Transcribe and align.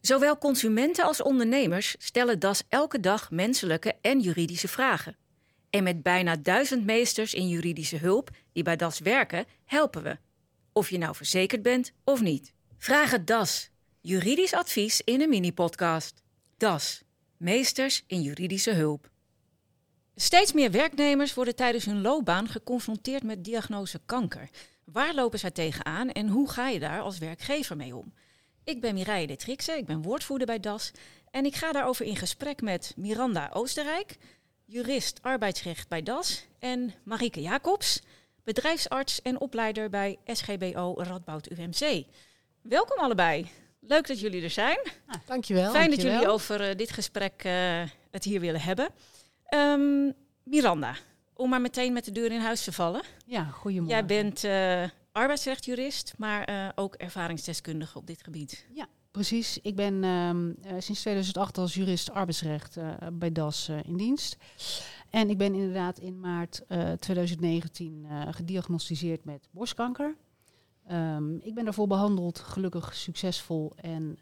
Zowel 0.00 0.38
consumenten 0.38 1.04
als 1.04 1.22
ondernemers 1.22 1.94
stellen 1.98 2.38
DAS 2.38 2.62
elke 2.68 3.00
dag 3.00 3.30
menselijke 3.30 3.94
en 4.00 4.20
juridische 4.20 4.68
vragen. 4.68 5.16
En 5.70 5.82
met 5.82 6.02
bijna 6.02 6.36
duizend 6.36 6.84
meesters 6.84 7.34
in 7.34 7.48
juridische 7.48 7.96
hulp 7.96 8.30
die 8.52 8.62
bij 8.62 8.76
DAS 8.76 8.98
werken, 8.98 9.46
helpen 9.64 10.02
we. 10.02 10.18
Of 10.72 10.90
je 10.90 10.98
nou 10.98 11.14
verzekerd 11.14 11.62
bent 11.62 11.92
of 12.04 12.20
niet. 12.20 12.52
Vraag 12.78 13.10
het 13.10 13.26
DAS. 13.26 13.70
Juridisch 14.00 14.54
advies 14.54 15.00
in 15.00 15.20
een 15.20 15.28
mini-podcast. 15.28 16.22
DAS. 16.56 17.02
Meesters 17.36 18.04
in 18.06 18.22
juridische 18.22 18.72
hulp. 18.72 19.10
Steeds 20.14 20.52
meer 20.52 20.70
werknemers 20.70 21.34
worden 21.34 21.56
tijdens 21.56 21.84
hun 21.84 22.00
loopbaan 22.00 22.48
geconfronteerd 22.48 23.22
met 23.22 23.44
diagnose 23.44 24.00
kanker. 24.06 24.50
Waar 24.84 25.14
lopen 25.14 25.38
zij 25.38 25.50
tegenaan 25.50 26.10
en 26.10 26.28
hoe 26.28 26.50
ga 26.50 26.68
je 26.68 26.78
daar 26.78 27.00
als 27.00 27.18
werkgever 27.18 27.76
mee 27.76 27.96
om? 27.96 28.12
Ik 28.70 28.80
ben 28.80 28.94
Mireille 28.94 29.26
de 29.26 29.36
Trixen, 29.36 29.76
ik 29.76 29.86
ben 29.86 30.02
woordvoerder 30.02 30.46
bij 30.46 30.60
DAS. 30.60 30.90
En 31.30 31.44
ik 31.44 31.54
ga 31.54 31.72
daarover 31.72 32.06
in 32.06 32.16
gesprek 32.16 32.62
met 32.62 32.92
Miranda 32.96 33.50
Oostenrijk, 33.52 34.16
jurist 34.64 35.18
arbeidsrecht 35.22 35.88
bij 35.88 36.02
DAS. 36.02 36.46
En 36.58 36.94
Marike 37.04 37.42
Jacobs, 37.42 38.02
bedrijfsarts 38.44 39.22
en 39.22 39.40
opleider 39.40 39.90
bij 39.90 40.18
SGBO 40.24 40.94
Radboud 40.96 41.50
UMC. 41.50 42.04
Welkom 42.62 42.98
allebei. 42.98 43.50
Leuk 43.80 44.06
dat 44.06 44.20
jullie 44.20 44.42
er 44.42 44.50
zijn. 44.50 44.78
Ah, 45.06 45.20
dankjewel. 45.26 45.70
Fijn 45.70 45.88
dankjewel. 45.88 46.12
dat 46.12 46.20
jullie 46.20 46.34
over 46.34 46.68
uh, 46.68 46.76
dit 46.76 46.90
gesprek 46.90 47.44
uh, 47.44 47.82
het 48.10 48.24
hier 48.24 48.40
willen 48.40 48.60
hebben. 48.60 48.88
Um, 49.54 50.14
Miranda, 50.42 50.94
om 51.34 51.50
maar 51.50 51.60
meteen 51.60 51.92
met 51.92 52.04
de 52.04 52.12
deur 52.12 52.32
in 52.32 52.40
huis 52.40 52.64
te 52.64 52.72
vallen. 52.72 53.02
Ja, 53.26 53.44
goedemorgen. 53.44 53.96
Jij 53.96 54.04
bent 54.04 54.44
uh, 54.44 54.99
arbeidsrechtjurist, 55.12 56.14
maar 56.18 56.72
ook 56.74 56.94
ervaringsdeskundige 56.94 57.98
op 57.98 58.06
dit 58.06 58.22
gebied. 58.22 58.66
Ja, 58.74 58.86
precies. 59.10 59.58
Ik 59.62 59.76
ben 59.76 60.04
um, 60.04 60.56
sinds 60.78 61.00
2008 61.00 61.58
als 61.58 61.74
jurist 61.74 62.10
arbeidsrecht 62.10 62.78
bij 63.12 63.32
DAS 63.32 63.68
in 63.68 63.96
dienst. 63.96 64.36
En 65.10 65.30
ik 65.30 65.38
ben 65.38 65.54
inderdaad 65.54 65.98
in 65.98 66.20
maart 66.20 66.62
2019 66.98 68.06
gediagnosticeerd 68.30 69.24
met 69.24 69.48
borstkanker. 69.50 70.16
Um, 70.92 71.40
ik 71.42 71.54
ben 71.54 71.64
daarvoor 71.64 71.86
behandeld, 71.86 72.38
gelukkig 72.38 72.94
succesvol. 72.94 73.72
En 73.76 74.02
um, 74.02 74.18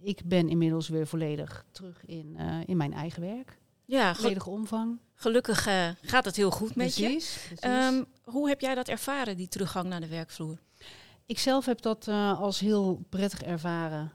ik 0.00 0.20
ben 0.24 0.48
inmiddels 0.48 0.88
weer 0.88 1.06
volledig 1.06 1.66
terug 1.70 2.06
in, 2.06 2.36
in 2.66 2.76
mijn 2.76 2.92
eigen 2.92 3.22
werk. 3.22 3.58
Ja, 3.86 4.14
volledige 4.14 4.50
omvang. 4.50 4.98
Gelukkig 5.14 5.68
uh, 5.68 5.88
gaat 6.00 6.24
het 6.24 6.36
heel 6.36 6.50
goed 6.50 6.74
met 6.74 6.94
precies, 6.94 7.48
je. 7.48 7.54
Precies. 7.54 7.86
Um, 7.86 8.06
hoe 8.24 8.48
heb 8.48 8.60
jij 8.60 8.74
dat 8.74 8.88
ervaren, 8.88 9.36
die 9.36 9.48
teruggang 9.48 9.88
naar 9.88 10.00
de 10.00 10.08
werkvloer? 10.08 10.58
Ik 11.26 11.38
zelf 11.38 11.66
heb 11.66 11.80
dat 11.80 12.06
uh, 12.08 12.40
als 12.40 12.60
heel 12.60 13.04
prettig 13.08 13.42
ervaren. 13.42 14.12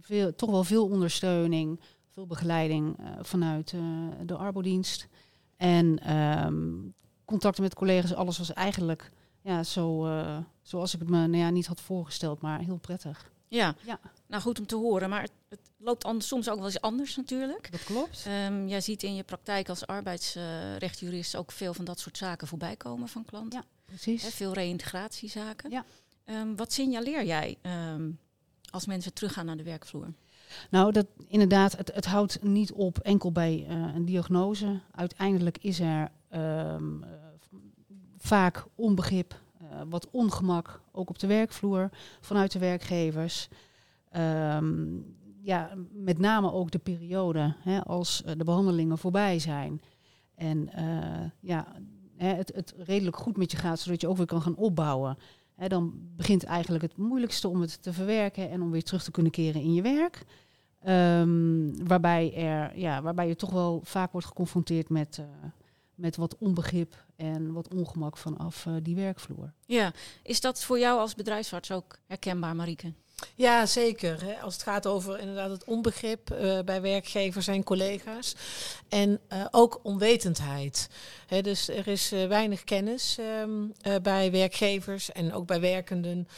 veel, 0.00 0.34
toch 0.34 0.50
wel 0.50 0.64
veel 0.64 0.88
ondersteuning, 0.88 1.80
veel 2.12 2.26
begeleiding 2.26 2.96
vanuit 3.20 3.74
de 4.24 4.36
arbodienst. 4.36 5.08
En 5.56 5.98
contacten 7.24 7.62
met 7.62 7.74
collega's, 7.74 8.14
alles 8.14 8.38
was 8.38 8.52
eigenlijk 8.52 9.10
ja, 9.42 9.62
zo, 9.62 10.08
zoals 10.62 10.94
ik 10.94 11.00
het 11.00 11.10
me 11.10 11.26
nou 11.26 11.36
ja, 11.36 11.50
niet 11.50 11.66
had 11.66 11.80
voorgesteld, 11.80 12.40
maar 12.40 12.60
heel 12.60 12.78
prettig. 12.78 13.30
Ja. 13.48 13.74
ja, 13.84 14.00
nou 14.26 14.42
goed 14.42 14.58
om 14.58 14.66
te 14.66 14.76
horen, 14.76 15.08
maar 15.08 15.22
het, 15.22 15.32
het 15.48 15.70
loopt 15.76 16.04
anders, 16.04 16.26
soms 16.26 16.48
ook 16.48 16.56
wel 16.56 16.64
eens 16.64 16.80
anders 16.80 17.16
natuurlijk. 17.16 17.72
Dat 17.72 17.84
klopt. 17.84 18.26
Um, 18.46 18.68
jij 18.68 18.80
ziet 18.80 19.02
in 19.02 19.14
je 19.14 19.22
praktijk 19.22 19.68
als 19.68 19.86
arbeidsrechtjurist 19.86 21.34
uh, 21.34 21.40
ook 21.40 21.52
veel 21.52 21.74
van 21.74 21.84
dat 21.84 21.98
soort 21.98 22.16
zaken 22.16 22.46
voorbij 22.46 22.76
komen 22.76 23.08
van 23.08 23.24
klanten. 23.24 23.58
Ja, 23.58 23.64
precies. 23.84 24.22
He, 24.22 24.30
veel 24.30 24.52
reïntegratiezaken. 24.52 25.70
Ja. 25.70 25.84
Um, 26.24 26.56
wat 26.56 26.72
signaleer 26.72 27.24
jij 27.24 27.56
um, 27.62 28.18
als 28.70 28.86
mensen 28.86 29.12
teruggaan 29.12 29.46
naar 29.46 29.56
de 29.56 29.62
werkvloer? 29.62 30.12
Nou, 30.70 30.92
dat, 30.92 31.06
inderdaad, 31.28 31.76
het, 31.76 31.94
het 31.94 32.06
houdt 32.06 32.42
niet 32.42 32.72
op 32.72 32.98
enkel 32.98 33.32
bij 33.32 33.66
uh, 33.68 33.94
een 33.94 34.04
diagnose. 34.04 34.80
Uiteindelijk 34.90 35.58
is 35.58 35.80
er 35.80 36.10
uh, 36.34 36.76
vaak 38.18 38.64
onbegrip, 38.74 39.40
wat 39.88 40.10
ongemak, 40.10 40.80
ook 40.92 41.08
op 41.08 41.18
de 41.18 41.26
werkvloer, 41.26 41.90
vanuit 42.20 42.52
de 42.52 42.58
werkgevers. 42.58 43.48
Um, 44.16 45.16
ja, 45.40 45.70
met 45.92 46.18
name 46.18 46.52
ook 46.52 46.70
de 46.70 46.78
periode, 46.78 47.54
hè, 47.58 47.84
als 47.84 48.22
de 48.36 48.44
behandelingen 48.44 48.98
voorbij 48.98 49.38
zijn. 49.38 49.80
En 50.34 50.70
ja, 51.40 51.66
hè, 52.16 52.34
het, 52.34 52.52
het 52.54 52.74
redelijk 52.76 53.16
goed 53.16 53.36
met 53.36 53.50
je 53.50 53.56
gaat, 53.56 53.80
zodat 53.80 54.00
je 54.00 54.08
ook 54.08 54.16
weer 54.16 54.26
kan 54.26 54.42
gaan 54.42 54.56
opbouwen. 54.56 55.18
Hè, 55.54 55.68
dan 55.68 55.92
begint 56.16 56.44
eigenlijk 56.44 56.82
het 56.82 56.96
moeilijkste 56.96 57.48
om 57.48 57.60
het 57.60 57.82
te 57.82 57.92
verwerken 57.92 58.50
en 58.50 58.62
om 58.62 58.70
weer 58.70 58.82
terug 58.82 59.02
te 59.02 59.10
kunnen 59.10 59.32
keren 59.32 59.60
in 59.60 59.74
je 59.74 59.82
werk. 59.82 60.24
Um, 60.88 61.86
waarbij, 61.86 62.34
er, 62.34 62.78
ja, 62.78 63.02
waarbij 63.02 63.28
je 63.28 63.36
toch 63.36 63.50
wel 63.50 63.80
vaak 63.84 64.12
wordt 64.12 64.26
geconfronteerd 64.26 64.88
met, 64.88 65.22
met 65.96 66.16
wat 66.16 66.36
onbegrip 66.38 67.04
en 67.16 67.52
wat 67.52 67.74
ongemak 67.74 68.16
vanaf 68.16 68.64
uh, 68.64 68.74
die 68.82 68.96
werkvloer. 68.96 69.52
Ja, 69.66 69.92
is 70.22 70.40
dat 70.40 70.64
voor 70.64 70.78
jou 70.78 70.98
als 70.98 71.14
bedrijfsarts 71.14 71.70
ook 71.70 71.98
herkenbaar, 72.06 72.56
Marieke? 72.56 72.92
Ja, 73.34 73.66
zeker. 73.66 74.24
Hè. 74.24 74.40
Als 74.40 74.54
het 74.54 74.62
gaat 74.62 74.86
over 74.86 75.18
inderdaad 75.18 75.50
het 75.50 75.64
onbegrip 75.64 76.30
uh, 76.32 76.58
bij 76.60 76.80
werkgevers 76.80 77.46
en 77.46 77.64
collega's. 77.64 78.34
En 78.88 79.20
uh, 79.32 79.46
ook 79.50 79.80
onwetendheid. 79.82 80.88
Hè, 81.26 81.40
dus 81.40 81.68
er 81.68 81.88
is 81.88 82.12
uh, 82.12 82.26
weinig 82.26 82.64
kennis 82.64 83.18
um, 83.42 83.72
bij 84.02 84.30
werkgevers 84.30 85.12
en 85.12 85.32
ook 85.32 85.46
bij 85.46 85.60
werkenden 85.60 86.28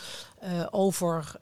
over, 0.71 1.33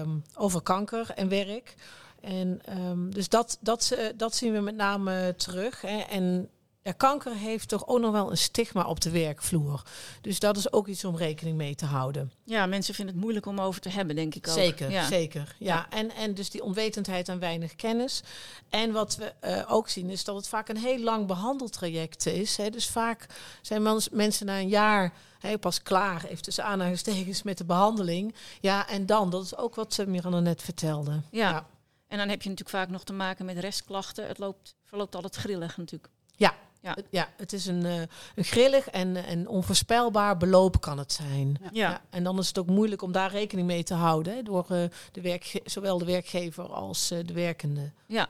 um, 0.00 0.24
over 0.34 0.62
kanker 0.62 1.10
en 1.10 1.28
werk. 1.28 1.74
En 2.20 2.60
um, 2.78 3.14
dus 3.14 3.28
dat, 3.28 3.58
dat, 3.60 3.96
dat 4.16 4.34
zien 4.34 4.52
we 4.52 4.60
met 4.60 4.76
name 4.76 5.34
terug. 5.36 5.80
Hè. 5.80 5.98
En 5.98 6.48
ja, 6.82 6.92
kanker 6.92 7.34
heeft 7.34 7.68
toch 7.68 7.86
ook 7.86 8.00
nog 8.00 8.12
wel 8.12 8.30
een 8.30 8.38
stigma 8.38 8.84
op 8.84 9.00
de 9.00 9.10
werkvloer. 9.10 9.82
Dus 10.20 10.38
dat 10.38 10.56
is 10.56 10.72
ook 10.72 10.86
iets 10.88 11.04
om 11.04 11.16
rekening 11.16 11.56
mee 11.56 11.74
te 11.74 11.84
houden. 11.84 12.32
Ja, 12.44 12.66
mensen 12.66 12.94
vinden 12.94 13.14
het 13.14 13.22
moeilijk 13.22 13.46
om 13.46 13.60
over 13.60 13.80
te 13.80 13.88
hebben, 13.88 14.16
denk 14.16 14.34
ik 14.34 14.48
ook. 14.48 14.54
Zeker, 14.54 14.90
ja. 14.90 15.06
zeker. 15.06 15.56
Ja. 15.58 15.74
ja. 15.74 15.98
En, 15.98 16.10
en 16.14 16.34
dus 16.34 16.50
die 16.50 16.62
onwetendheid 16.62 17.28
en 17.28 17.38
weinig 17.38 17.76
kennis. 17.76 18.22
En 18.68 18.92
wat 18.92 19.16
we 19.16 19.32
uh, 19.44 19.72
ook 19.72 19.88
zien 19.88 20.10
is 20.10 20.24
dat 20.24 20.36
het 20.36 20.48
vaak 20.48 20.68
een 20.68 20.76
heel 20.76 20.98
lang 20.98 21.26
behandeltraject 21.26 22.26
is. 22.26 22.56
Hè. 22.56 22.70
Dus 22.70 22.88
vaak 22.88 23.26
zijn 23.62 23.82
mens, 23.82 24.08
mensen 24.08 24.46
na 24.46 24.58
een 24.58 24.68
jaar 24.68 25.12
hey, 25.42 25.58
pas 25.58 25.82
klaar, 25.82 26.24
even 26.24 26.42
tussen 26.42 26.64
aanhalingstekens, 26.64 27.42
met 27.42 27.58
de 27.58 27.64
behandeling. 27.64 28.34
Ja, 28.60 28.88
en 28.88 29.06
dan, 29.06 29.30
dat 29.30 29.44
is 29.44 29.56
ook 29.56 29.74
wat 29.74 30.04
Miranda 30.06 30.40
net 30.40 30.62
vertelde. 30.62 31.20
Ja. 31.30 31.50
ja. 31.50 31.66
En 32.08 32.18
dan 32.18 32.28
heb 32.28 32.42
je 32.42 32.48
natuurlijk 32.48 32.76
vaak 32.76 32.88
nog 32.88 33.04
te 33.04 33.12
maken 33.12 33.44
met 33.44 33.58
restklachten. 33.58 34.26
Het 34.26 34.38
loopt, 34.38 34.74
verloopt 34.84 35.14
altijd 35.14 35.36
grillig 35.36 35.76
natuurlijk. 35.76 36.12
Ja, 36.36 36.54
ja. 36.82 36.96
ja, 37.10 37.28
het 37.36 37.52
is 37.52 37.66
een, 37.66 37.84
uh, 37.84 38.00
een 38.34 38.44
grillig 38.44 38.88
en, 38.88 39.16
en 39.16 39.48
onvoorspelbaar 39.48 40.36
beloop 40.36 40.80
kan 40.80 40.98
het 40.98 41.12
zijn. 41.12 41.58
Ja. 41.72 42.02
En 42.10 42.24
dan 42.24 42.38
is 42.38 42.48
het 42.48 42.58
ook 42.58 42.66
moeilijk 42.66 43.02
om 43.02 43.12
daar 43.12 43.30
rekening 43.30 43.66
mee 43.66 43.82
te 43.82 43.94
houden. 43.94 44.34
Hè, 44.34 44.42
door 44.42 44.66
uh, 44.70 44.84
de 45.12 45.20
werkge- 45.20 45.60
zowel 45.64 45.98
de 45.98 46.04
werkgever 46.04 46.64
als 46.64 47.12
uh, 47.12 47.18
de 47.24 47.32
werkende. 47.32 47.90
Ja. 48.06 48.28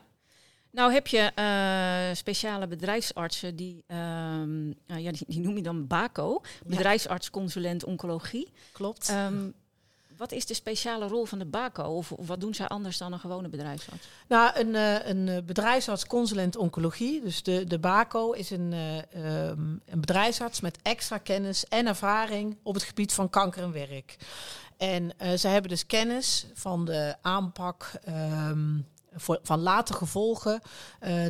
Nou 0.70 0.92
heb 0.92 1.06
je 1.06 1.32
uh, 1.38 2.14
speciale 2.14 2.66
bedrijfsartsen 2.66 3.56
die, 3.56 3.84
uh, 3.88 3.96
ja, 4.86 5.12
die, 5.12 5.24
die, 5.26 5.40
noem 5.40 5.56
je 5.56 5.62
dan 5.62 5.86
BACO, 5.86 6.40
bedrijfsarts-consulent 6.66 7.84
oncologie. 7.84 8.52
Klopt. 8.72 9.10
Um, 9.10 9.54
wat 10.22 10.32
is 10.32 10.46
de 10.46 10.54
speciale 10.54 11.06
rol 11.06 11.24
van 11.24 11.38
de 11.38 11.44
BACO? 11.44 11.82
Of, 11.82 12.12
wat 12.16 12.40
doen 12.40 12.54
zij 12.54 12.68
anders 12.68 12.98
dan 12.98 13.12
een 13.12 13.18
gewone 13.18 13.48
bedrijfsarts? 13.48 14.08
Nou, 14.28 14.58
een, 14.58 14.68
uh, 14.68 15.06
een 15.06 15.44
bedrijfsarts 15.46 16.06
consulent 16.06 16.56
oncologie. 16.56 17.22
Dus 17.22 17.42
de, 17.42 17.64
de 17.64 17.78
BACO 17.78 18.32
is 18.32 18.50
een, 18.50 18.72
uh, 18.72 19.48
um, 19.48 19.82
een 19.86 20.00
bedrijfsarts 20.00 20.60
met 20.60 20.78
extra 20.82 21.18
kennis 21.18 21.64
en 21.64 21.86
ervaring 21.86 22.56
op 22.62 22.74
het 22.74 22.82
gebied 22.82 23.12
van 23.12 23.30
kanker 23.30 23.62
en 23.62 23.72
werk. 23.72 24.16
En 24.76 25.12
zij 25.34 25.52
hebben 25.52 25.70
dus 25.70 25.86
kennis 25.86 26.46
van 26.54 26.84
de 26.84 27.14
aanpak 27.22 27.90
voor, 29.14 29.38
van 29.42 29.60
late 29.60 29.92
gevolgen 29.94 30.60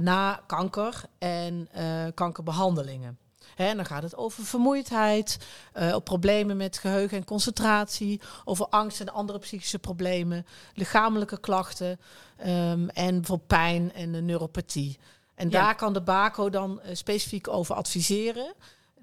na 0.01 0.43
kanker 0.47 1.03
en 1.19 1.69
kankerbehandelingen. 2.15 3.19
En 3.57 3.77
dan 3.77 3.87
gaat 3.87 4.03
het 4.03 4.17
over 4.17 4.45
vermoeidheid, 4.45 5.39
uh, 5.77 5.97
problemen 6.05 6.57
met 6.57 6.79
geheugen 6.79 7.17
en 7.17 7.25
concentratie, 7.25 8.21
over 8.45 8.67
angst 8.67 9.01
en 9.01 9.13
andere 9.13 9.39
psychische 9.39 9.79
problemen, 9.79 10.47
lichamelijke 10.75 11.41
klachten 11.41 12.01
um, 12.47 12.89
en 12.89 13.25
voor 13.25 13.39
pijn 13.39 13.93
en 13.93 14.15
uh, 14.15 14.23
neuropathie. 14.23 14.99
En 15.35 15.51
ja. 15.51 15.63
daar 15.63 15.75
kan 15.75 15.93
de 15.93 16.01
BACO 16.01 16.51
dan 16.51 16.81
uh, 16.85 16.95
specifiek 16.95 17.49
over 17.49 17.75
adviseren. 17.75 18.55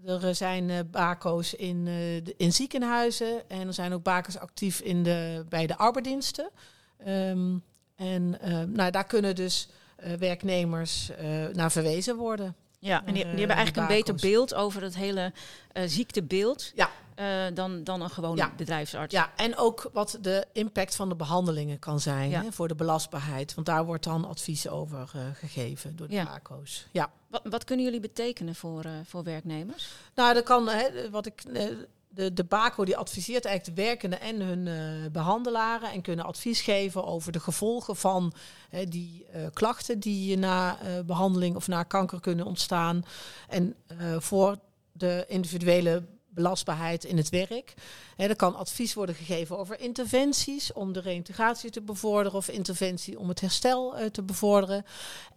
Er 0.06 0.36
zijn 0.36 0.70
uh, 0.70 0.80
BACO's 0.92 1.54
in, 1.54 1.86
de, 1.86 2.34
in 2.38 2.54
ziekenhuizen 2.54 3.50
en 3.50 3.68
er 3.68 3.74
zijn 3.74 3.94
ook 3.94 4.04
BACO's 4.04 4.38
actief 4.38 4.80
in 4.80 5.04
de, 5.04 5.46
bij 5.50 5.68
de 5.68 5.78
arbeidsdiensten. 5.78 6.50
Um, 7.08 7.64
en 7.96 8.30
nou, 8.74 8.92
daar 8.92 9.06
kunnen 9.06 9.36
dus 9.36 9.70
werknemers 10.20 11.12
naar 11.54 11.72
verwezen 11.72 12.16
worden. 12.16 12.56
Ja, 12.82 13.06
en 13.06 13.14
die, 13.14 13.24
die 13.24 13.38
hebben 13.38 13.56
eigenlijk 13.56 13.90
een 13.90 13.96
beter 13.98 14.16
beeld 14.16 14.54
over 14.54 14.82
het 14.82 14.96
hele 14.96 15.34
uh, 15.74 15.84
ziektebeeld. 15.88 16.72
Ja. 16.76 16.90
eh, 17.16 17.26
dan, 17.54 17.84
dan 17.84 18.02
een 18.02 18.10
gewone 18.10 18.36
Ja. 18.38 18.52
bedrijfsarts. 18.58 19.14
Ja, 19.14 19.32
en 19.36 19.58
ook 19.58 19.90
wat 19.94 20.18
de 20.22 20.46
impact 20.54 20.96
van 20.96 21.10
de 21.10 21.16
behandelingen 21.16 21.80
kan 21.80 22.00
zijn 22.00 22.30
Ja. 22.30 22.42
hè, 22.44 22.52
voor 22.52 22.68
de 22.68 22.76
belastbaarheid. 22.76 23.54
Want 23.54 23.68
daar 23.68 23.86
wordt 23.86 24.04
dan 24.04 24.26
advies 24.28 24.68
over 24.68 25.10
eh, 25.16 25.22
gegeven 25.34 25.96
door 25.96 26.08
de 26.08 26.14
Ja. 26.14 26.24
BACO's. 26.26 26.88
Ja. 26.92 27.12
Wat, 27.28 27.42
wat 27.44 27.64
kunnen 27.64 27.86
jullie 27.86 28.00
betekenen 28.00 28.56
voor, 28.56 28.84
eh, 28.84 28.92
voor 29.06 29.24
werknemers? 29.24 29.90
Nou, 30.16 30.34
dat 30.34 30.44
kan, 30.44 30.68
hè, 30.70 31.10
wat 31.10 31.26
ik, 31.26 31.44
eh, 31.54 31.66
de, 32.10 32.34
de 32.34 32.44
BACO 32.44 32.86
die 32.86 32.98
adviseert 32.98 33.46
eigenlijk 33.46 33.78
de 33.78 33.84
werkenden 33.84 34.22
en 34.22 34.42
hun 34.42 34.68
eh, 34.68 35.12
behandelaren 35.12 35.92
en 35.92 36.02
kunnen 36.02 36.26
advies 36.26 36.62
geven 36.62 37.06
over 37.06 37.32
de 37.32 37.40
gevolgen 37.40 37.96
van 37.96 38.34
die 38.88 39.26
eh, 39.26 39.42
klachten 39.54 40.00
die 40.00 40.38
na 40.38 40.80
eh, 40.80 41.00
behandeling 41.06 41.56
of 41.56 41.68
na 41.68 41.84
kanker 41.84 42.20
kunnen 42.20 42.46
ontstaan. 42.46 43.06
En 43.48 43.76
voor 44.18 44.58
de 44.92 45.26
individuele 45.28 46.04
belastbaarheid 46.42 47.04
in 47.04 47.18
het 47.18 47.30
werk. 47.30 47.74
Hè, 48.16 48.28
er 48.28 48.36
kan 48.36 48.56
advies 48.56 48.94
worden 48.94 49.16
gegeven 49.16 49.58
over 49.58 49.80
interventies 49.80 50.74
om 50.74 50.94
de 50.94 51.00
reïntegratie 51.00 51.70
te 51.70 51.82
bevorderen 51.82 52.38
of 52.38 52.48
interventie 52.48 53.20
om 53.20 53.30
het 53.30 53.42
herstel 53.42 53.98
eh, 53.98 54.06
te 54.06 54.22
bevorderen. 54.22 54.86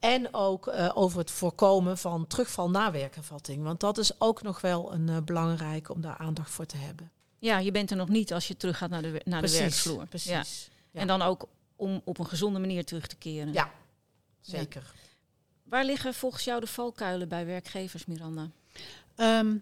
En 0.01 0.35
ook 0.35 0.67
eh, 0.67 0.91
over 0.95 1.19
het 1.19 1.31
voorkomen 1.31 1.99
van 1.99 2.27
terugval 2.27 2.71
na 2.71 2.91
werkervatting. 2.91 3.63
Want 3.63 3.81
dat 3.81 3.99
is 3.99 4.21
ook 4.21 4.43
nog 4.43 4.61
wel 4.61 4.93
een 4.93 5.09
eh, 5.09 5.17
belangrijk 5.25 5.91
om 5.91 6.01
daar 6.01 6.17
aandacht 6.17 6.51
voor 6.51 6.67
te 6.67 6.77
hebben. 6.77 7.11
Ja, 7.39 7.59
je 7.59 7.71
bent 7.71 7.91
er 7.91 7.97
nog 7.97 8.09
niet 8.09 8.33
als 8.33 8.49
je 8.49 8.57
terug 8.57 8.79
gaat 8.79 8.91
naar 8.91 9.03
de, 9.03 9.21
naar 9.25 9.43
de 9.43 9.51
werkvloer. 9.51 10.07
Precies. 10.07 10.31
Ja. 10.31 10.45
Ja. 10.91 11.01
En 11.01 11.07
dan 11.07 11.23
ook 11.23 11.49
om 11.77 12.01
op 12.05 12.19
een 12.19 12.27
gezonde 12.27 12.59
manier 12.59 12.85
terug 12.85 13.07
te 13.07 13.17
keren. 13.17 13.53
Ja, 13.53 13.71
zeker. 14.41 14.93
Waar 15.63 15.85
liggen 15.85 16.15
volgens 16.15 16.45
jou 16.45 16.61
de 16.61 16.67
valkuilen 16.67 17.29
bij 17.29 17.47
werkgevers, 17.47 18.07
Miranda? 18.07 18.51
Ehm, 19.17 19.57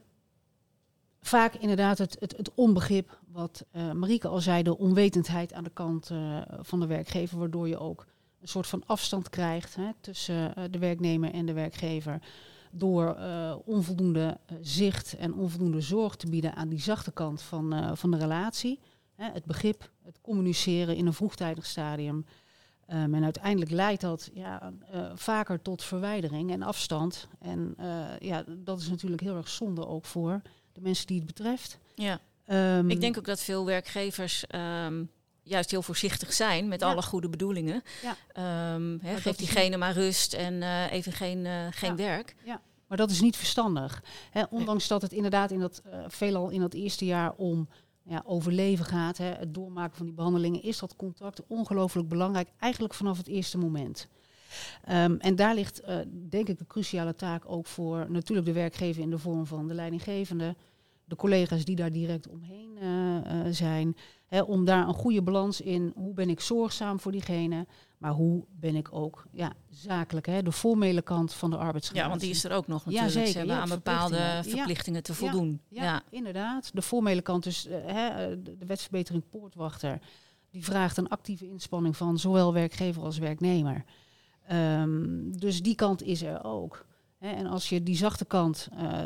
vaak 1.21 1.55
inderdaad 1.55 1.99
het, 1.99 2.17
het, 2.21 2.37
het 2.37 2.55
onbegrip, 2.55 3.19
wat 3.29 3.65
eh 3.71 3.93
Marieke 3.93 4.29
al 4.29 4.41
zei, 4.41 4.63
de 4.63 4.79
onwetendheid 4.79 5.53
aan 5.53 5.65
de 5.65 5.71
kant 5.71 6.11
eh, 6.11 6.41
van 6.61 6.81
de 6.81 6.87
werkgever, 6.87 7.39
waardoor 7.39 7.69
je 7.69 7.79
ook 7.79 8.07
een 8.41 8.49
soort 8.49 8.67
van 8.67 8.83
afstand 8.87 9.29
krijgt 9.29 9.77
hè, 9.77 9.91
tussen 10.01 10.55
eh, 10.55 10.65
de 10.71 10.79
werknemer 10.79 11.33
en 11.33 11.47
de 11.47 11.53
werkgever. 11.53 12.23
Door 12.73 13.17
onvoldoende 13.65 14.39
zicht 14.61 15.17
en 15.17 15.35
onvoldoende 15.35 15.81
zorg 15.81 16.17
te 16.17 16.29
bieden 16.29 16.55
aan 16.55 16.69
die 16.69 16.81
zachte 16.81 17.13
kant 17.13 17.43
van, 17.43 17.97
van 17.97 18.11
de 18.11 18.17
relatie. 18.17 18.81
Hè, 19.15 19.31
het 19.33 19.45
begrip, 19.45 19.91
het 20.03 20.19
communiceren 20.21 20.97
in 20.97 21.07
een 21.07 21.13
vroegtijdig 21.13 21.67
stadium. 21.67 22.27
Ehm, 22.87 23.15
en 23.15 23.25
uiteindelijk 23.25 23.71
leidt 23.71 24.01
dat 24.01 24.31
ja, 24.33 24.73
vaker 25.15 25.63
tot 25.63 25.83
verwijdering 25.83 26.51
en 26.51 26.63
afstand. 26.63 27.29
En 27.39 27.77
ja, 28.19 28.45
dat 28.49 28.81
is 28.81 28.89
natuurlijk 28.89 29.23
heel 29.23 29.37
erg 29.37 29.49
zonde 29.49 29.87
ook 29.87 30.05
voor 30.05 30.43
de 30.73 30.81
mensen 30.81 31.07
die 31.07 31.17
het 31.17 31.27
betreft. 31.27 31.79
Ja. 31.95 32.21
Ehm, 32.47 32.91
Ik 32.91 33.01
denk 33.01 33.19
ook 33.19 33.25
dat 33.25 33.41
veel 33.41 33.65
werkgevers 33.65 34.47
ehm, 34.47 35.05
juist 35.43 35.71
heel 35.71 35.83
voorzichtig 35.83 36.33
zijn 36.33 36.69
met 36.69 36.81
Ja. 36.81 36.91
alle 36.91 37.03
goede 37.03 37.29
bedoelingen. 37.29 37.83
Ja. 38.03 38.79
Dat 39.13 39.21
geef 39.21 39.37
diegene 39.37 39.77
maar 39.77 39.93
rust 39.93 40.33
en 40.35 40.63
eh, 40.63 40.93
even 40.93 41.13
geen, 41.13 41.47
eh, 41.47 41.67
geen 41.71 41.91
Ja. 41.91 41.97
werk. 41.97 42.35
Maar 42.87 42.99
dat 42.99 43.11
is 43.11 43.21
niet 43.21 43.37
verstandig. 43.37 44.03
Ondanks 44.51 44.89
dat 44.89 45.03
het 45.03 45.13
inderdaad 45.13 45.51
in 45.51 45.61
dat, 45.61 45.83
eh, 45.85 45.99
veelal 46.07 46.49
in 46.49 46.61
dat 46.61 46.75
eerste 46.75 47.05
jaar 47.05 47.33
om 47.37 47.69
ja, 48.03 48.23
overleven 48.27 48.85
gaat, 48.85 49.17
hè, 49.19 49.25
het 49.33 49.55
doormaken 49.55 49.97
van 49.97 50.07
die 50.07 50.15
behandelingen, 50.15 50.63
is 50.63 50.79
dat 50.79 50.97
contact 50.97 51.47
ongelooflijk 51.47 52.09
belangrijk, 52.09 52.49
eigenlijk 52.59 52.95
vanaf 52.95 53.17
het 53.17 53.27
eerste 53.29 53.59
moment. 53.59 54.09
Ehm, 54.85 55.15
en 55.19 55.37
daar 55.37 55.55
ligt, 55.55 55.81
eh, 55.81 55.97
denk 56.29 56.49
ik, 56.49 56.59
de 56.59 56.67
cruciale 56.67 57.15
taak 57.15 57.43
ook 57.47 57.67
voor 57.67 58.07
natuurlijk 58.11 58.47
de 58.47 58.53
werkgever 58.53 59.03
in 59.03 59.11
de 59.11 59.19
vorm 59.19 59.47
van 59.47 59.69
de 59.69 59.75
leidinggevende, 59.75 60.57
de 61.05 61.17
collega's 61.17 61.65
die 61.65 61.77
daar 61.77 61.93
direct 61.93 62.29
omheen 62.29 62.77
eh, 62.81 63.17
eh, 63.47 63.53
zijn, 63.55 63.97
om 64.47 64.65
daar 64.65 64.89
een 64.89 64.95
goede 64.95 65.23
balans 65.23 65.61
in, 65.61 65.93
hoe 65.95 66.15
ben 66.15 66.31
ik 66.31 66.41
zorgzaam 66.41 67.01
voor 67.01 67.13
diegene, 67.13 67.67
maar 67.99 68.11
hoe 68.13 68.45
ben 68.51 68.75
ik 68.77 68.89
ook 68.93 69.25
ja, 69.33 69.53
zakelijk, 69.71 70.27
hè, 70.27 70.43
de 70.43 70.53
formele 70.53 71.03
kant 71.03 71.33
van 71.33 71.51
de 71.51 71.57
arbeidsrelatie. 71.57 72.03
Ja, 72.03 72.09
want 72.09 72.21
die 72.21 72.31
is 72.31 72.45
er 72.45 72.53
ook 72.53 72.67
nog 72.67 72.85
Ja, 72.85 72.91
natuurlijk. 72.91 73.13
zeker. 73.13 73.31
Ze 73.33 73.39
hebben 73.39 73.57
Ja, 73.57 73.63
aan 73.63 73.69
bepaalde 73.69 74.15
verplichtingen. 74.17 74.51
Ja. 74.57 74.57
verplichtingen 74.57 75.03
te 75.03 75.13
Ja. 75.13 75.19
voldoen. 75.19 75.61
Ja, 75.69 75.83
Ja. 75.83 76.03
inderdaad. 76.11 76.71
De 76.75 76.83
formele 76.83 77.23
kant, 77.23 77.43
dus 77.45 77.67
hè, 77.71 78.43
de 78.43 78.67
wetsverbetering 78.67 79.23
poortwachter, 79.31 79.99
die 80.51 80.65
vraagt 80.65 80.97
een 80.97 81.09
actieve 81.09 81.47
inspanning 81.49 81.97
van 81.97 82.19
zowel 82.19 82.53
werkgever 82.53 83.03
als 83.03 83.19
werknemer. 83.19 83.85
Ehm, 84.51 85.31
dus 85.31 85.63
die 85.63 85.75
kant 85.75 86.03
is 86.03 86.23
er 86.23 86.45
ook. 86.45 86.87
En 87.19 87.47
als 87.47 87.69
je 87.69 87.83
die 87.83 87.97
zachte 87.97 88.25
kant 88.25 88.69
eh, 88.77 88.99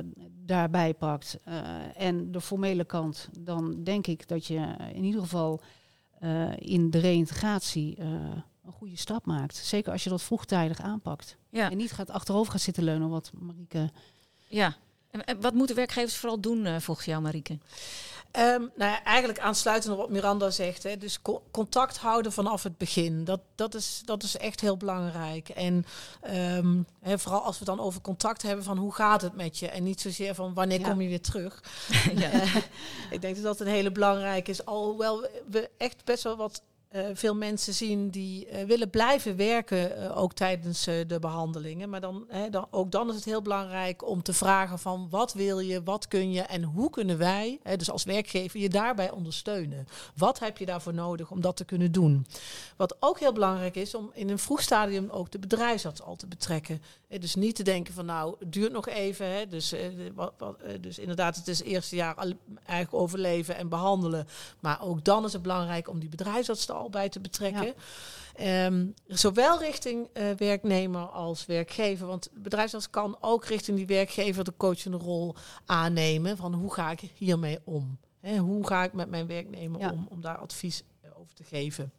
daarbij 0.44 0.94
pakt 0.94 1.38
eh, 1.44 1.56
en 1.96 2.32
de 2.32 2.40
formele 2.40 2.84
kant, 2.84 3.28
dan 3.38 3.82
denk 3.82 4.06
ik 4.06 4.28
dat 4.28 4.46
je 4.46 4.76
in 4.92 5.04
ieder 5.04 5.20
geval 5.20 5.60
eh, 6.18 6.56
in 6.56 6.90
de 6.90 6.98
reïntegratie 6.98 7.96
eh, 7.96 8.06
een 8.64 8.72
goede 8.72 8.96
stap 8.96 9.26
maakt. 9.26 9.56
Zeker 9.56 9.92
als 9.92 10.04
je 10.04 10.10
dat 10.10 10.22
vroegtijdig 10.22 10.80
aanpakt. 10.80 11.36
Ja. 11.50 11.70
En 11.70 11.76
niet 11.76 11.92
gaat 11.92 12.10
achterover 12.10 12.52
gaat 12.52 12.60
zitten 12.60 12.84
leunen, 12.84 13.08
wat 13.08 13.30
Marieke 13.38 13.90
ja. 14.48 14.76
En, 15.10 15.24
en 15.24 15.40
wat 15.40 15.54
moeten 15.54 15.76
werkgevers 15.76 16.16
vooral 16.16 16.40
doen 16.40 16.80
volgens 16.80 17.06
jou, 17.06 17.22
Marieke? 17.22 17.58
Ehm, 18.34 18.60
nou 18.60 18.90
ja, 18.90 19.02
eigenlijk 19.04 19.38
aansluitend 19.38 19.92
op 19.92 19.98
wat 19.98 20.10
Miranda 20.10 20.50
zegt. 20.50 20.82
Hè, 20.82 20.96
dus 20.98 21.22
co- 21.22 21.42
contact 21.50 21.96
houden 21.96 22.32
vanaf 22.32 22.62
het 22.62 22.78
begin. 22.78 23.24
Dat, 23.24 23.40
dat, 23.54 23.74
is, 23.74 24.02
dat 24.04 24.22
is 24.22 24.36
echt 24.36 24.60
heel 24.60 24.76
belangrijk. 24.76 25.48
En 25.48 25.86
ehm, 26.20 26.82
hè, 27.00 27.18
vooral 27.18 27.42
als 27.42 27.58
we 27.58 27.64
dan 27.64 27.80
over 27.80 28.00
contact 28.00 28.42
hebben 28.42 28.64
van 28.64 28.76
hoe 28.78 28.94
gaat 28.94 29.22
het 29.22 29.34
met 29.36 29.58
je. 29.58 29.68
En 29.68 29.82
niet 29.82 30.00
zozeer 30.00 30.34
van 30.34 30.54
wanneer 30.54 30.80
Ja. 30.80 30.88
kom 30.88 31.00
je 31.00 31.08
weer 31.08 31.20
terug. 31.20 31.62
ja. 32.16 32.30
Eh, 32.30 32.56
ik 33.10 33.20
denk 33.20 33.34
dat 33.34 33.44
dat 33.44 33.60
een 33.60 33.66
hele 33.72 33.92
belangrijke 33.92 34.50
is. 34.50 34.64
Alhoewel 34.64 35.26
we 35.50 35.70
echt 35.78 36.04
best 36.04 36.22
wel 36.22 36.36
wat 36.36 36.62
eh, 36.94 37.04
veel 37.12 37.34
mensen 37.34 37.74
zien 37.74 38.10
die 38.10 38.46
eh, 38.46 38.64
willen 38.64 38.90
blijven 38.90 39.36
werken, 39.36 39.96
eh, 39.96 40.18
ook 40.18 40.32
tijdens 40.32 40.84
de 40.84 41.16
behandelingen. 41.20 41.90
Maar 41.90 42.00
dan, 42.00 42.24
hè, 42.28 42.48
ook 42.70 42.90
dan 42.90 43.08
is 43.08 43.14
het 43.14 43.24
heel 43.24 43.42
belangrijk 43.42 44.08
om 44.08 44.22
te 44.22 44.32
vragen 44.32 44.78
van 44.78 45.06
wat 45.10 45.32
wil 45.32 45.58
je, 45.58 45.82
wat 45.82 46.08
kun 46.08 46.32
je 46.32 46.42
en 46.42 46.62
hoe 46.62 46.90
kunnen 46.90 47.18
wij, 47.18 47.60
hè, 47.62 47.76
dus 47.76 47.90
als 47.90 48.04
werkgever, 48.04 48.60
je 48.60 48.68
daarbij 48.68 49.10
ondersteunen. 49.10 49.86
Wat 50.16 50.38
heb 50.38 50.58
je 50.58 50.66
daarvoor 50.66 50.94
nodig 50.94 51.30
om 51.30 51.40
dat 51.40 51.56
te 51.56 51.64
kunnen 51.64 51.92
doen? 51.92 52.26
Wat 52.76 52.96
ook 53.00 53.20
heel 53.20 53.32
belangrijk 53.32 53.76
is 53.76 53.94
om 53.94 54.10
in 54.12 54.28
een 54.28 54.38
vroeg 54.38 54.62
stadium 54.62 55.10
ook 55.10 55.30
de 55.30 55.38
bedrijfsarts 55.38 56.02
al 56.02 56.16
te 56.16 56.26
betrekken. 56.26 56.82
Eh, 57.14 57.20
dus 57.20 57.34
niet 57.34 57.56
te 57.56 57.62
denken 57.62 57.94
van 57.94 58.06
nou, 58.06 58.36
het 58.38 58.52
duurt 58.52 58.72
nog 58.72 58.88
even. 58.88 59.26
Hè, 59.26 59.46
dus, 59.46 59.72
eh, 59.72 59.86
wat, 60.14 60.34
wat, 60.38 60.60
eh, 60.60 60.72
dus 60.80 60.98
inderdaad, 60.98 61.36
het 61.36 61.48
is 61.48 61.58
het 61.58 61.66
eerste 61.66 61.96
jaar 61.96 62.16
eigenlijk 62.16 63.02
overleven 63.02 63.56
en 63.56 63.68
behandelen. 63.68 64.26
Maar 64.60 64.82
ook 64.82 65.04
dan 65.04 65.24
is 65.24 65.32
het 65.32 65.42
belangrijk 65.42 65.88
om 65.88 65.98
die 65.98 66.08
bedrijfsarts 66.08 66.68
er 66.68 66.74
al 66.74 66.90
bij 66.90 67.08
te 67.08 67.20
betrekken. 67.20 67.74
Ehm, 68.34 68.86
zowel 69.06 69.58
richting 69.58 70.08
werknemer 70.36 71.06
als 71.06 71.46
werkgever. 71.46 72.06
Want 72.06 72.22
de 72.32 72.40
bedrijfsarts 72.40 72.90
kan 72.90 73.16
ook 73.20 73.44
richting 73.44 73.76
die 73.76 73.86
werkgever 73.86 74.44
de 74.44 74.56
coachende 74.56 74.96
rol 74.96 75.34
aannemen. 75.66 76.36
Van 76.36 76.54
hoe 76.54 76.74
ga 76.74 76.90
ik 76.90 77.00
hiermee 77.14 77.58
om? 77.64 77.98
Hè, 78.20 78.36
hoe 78.38 78.66
ga 78.66 78.84
ik 78.84 78.92
met 78.92 79.10
mijn 79.10 79.26
werknemer 79.26 79.80
Ja. 79.80 79.90
om? 79.90 80.06
Om 80.10 80.20
daar 80.20 80.38
advies 80.38 80.82
over 81.16 81.34
te 81.34 81.44
geven. 81.44 81.92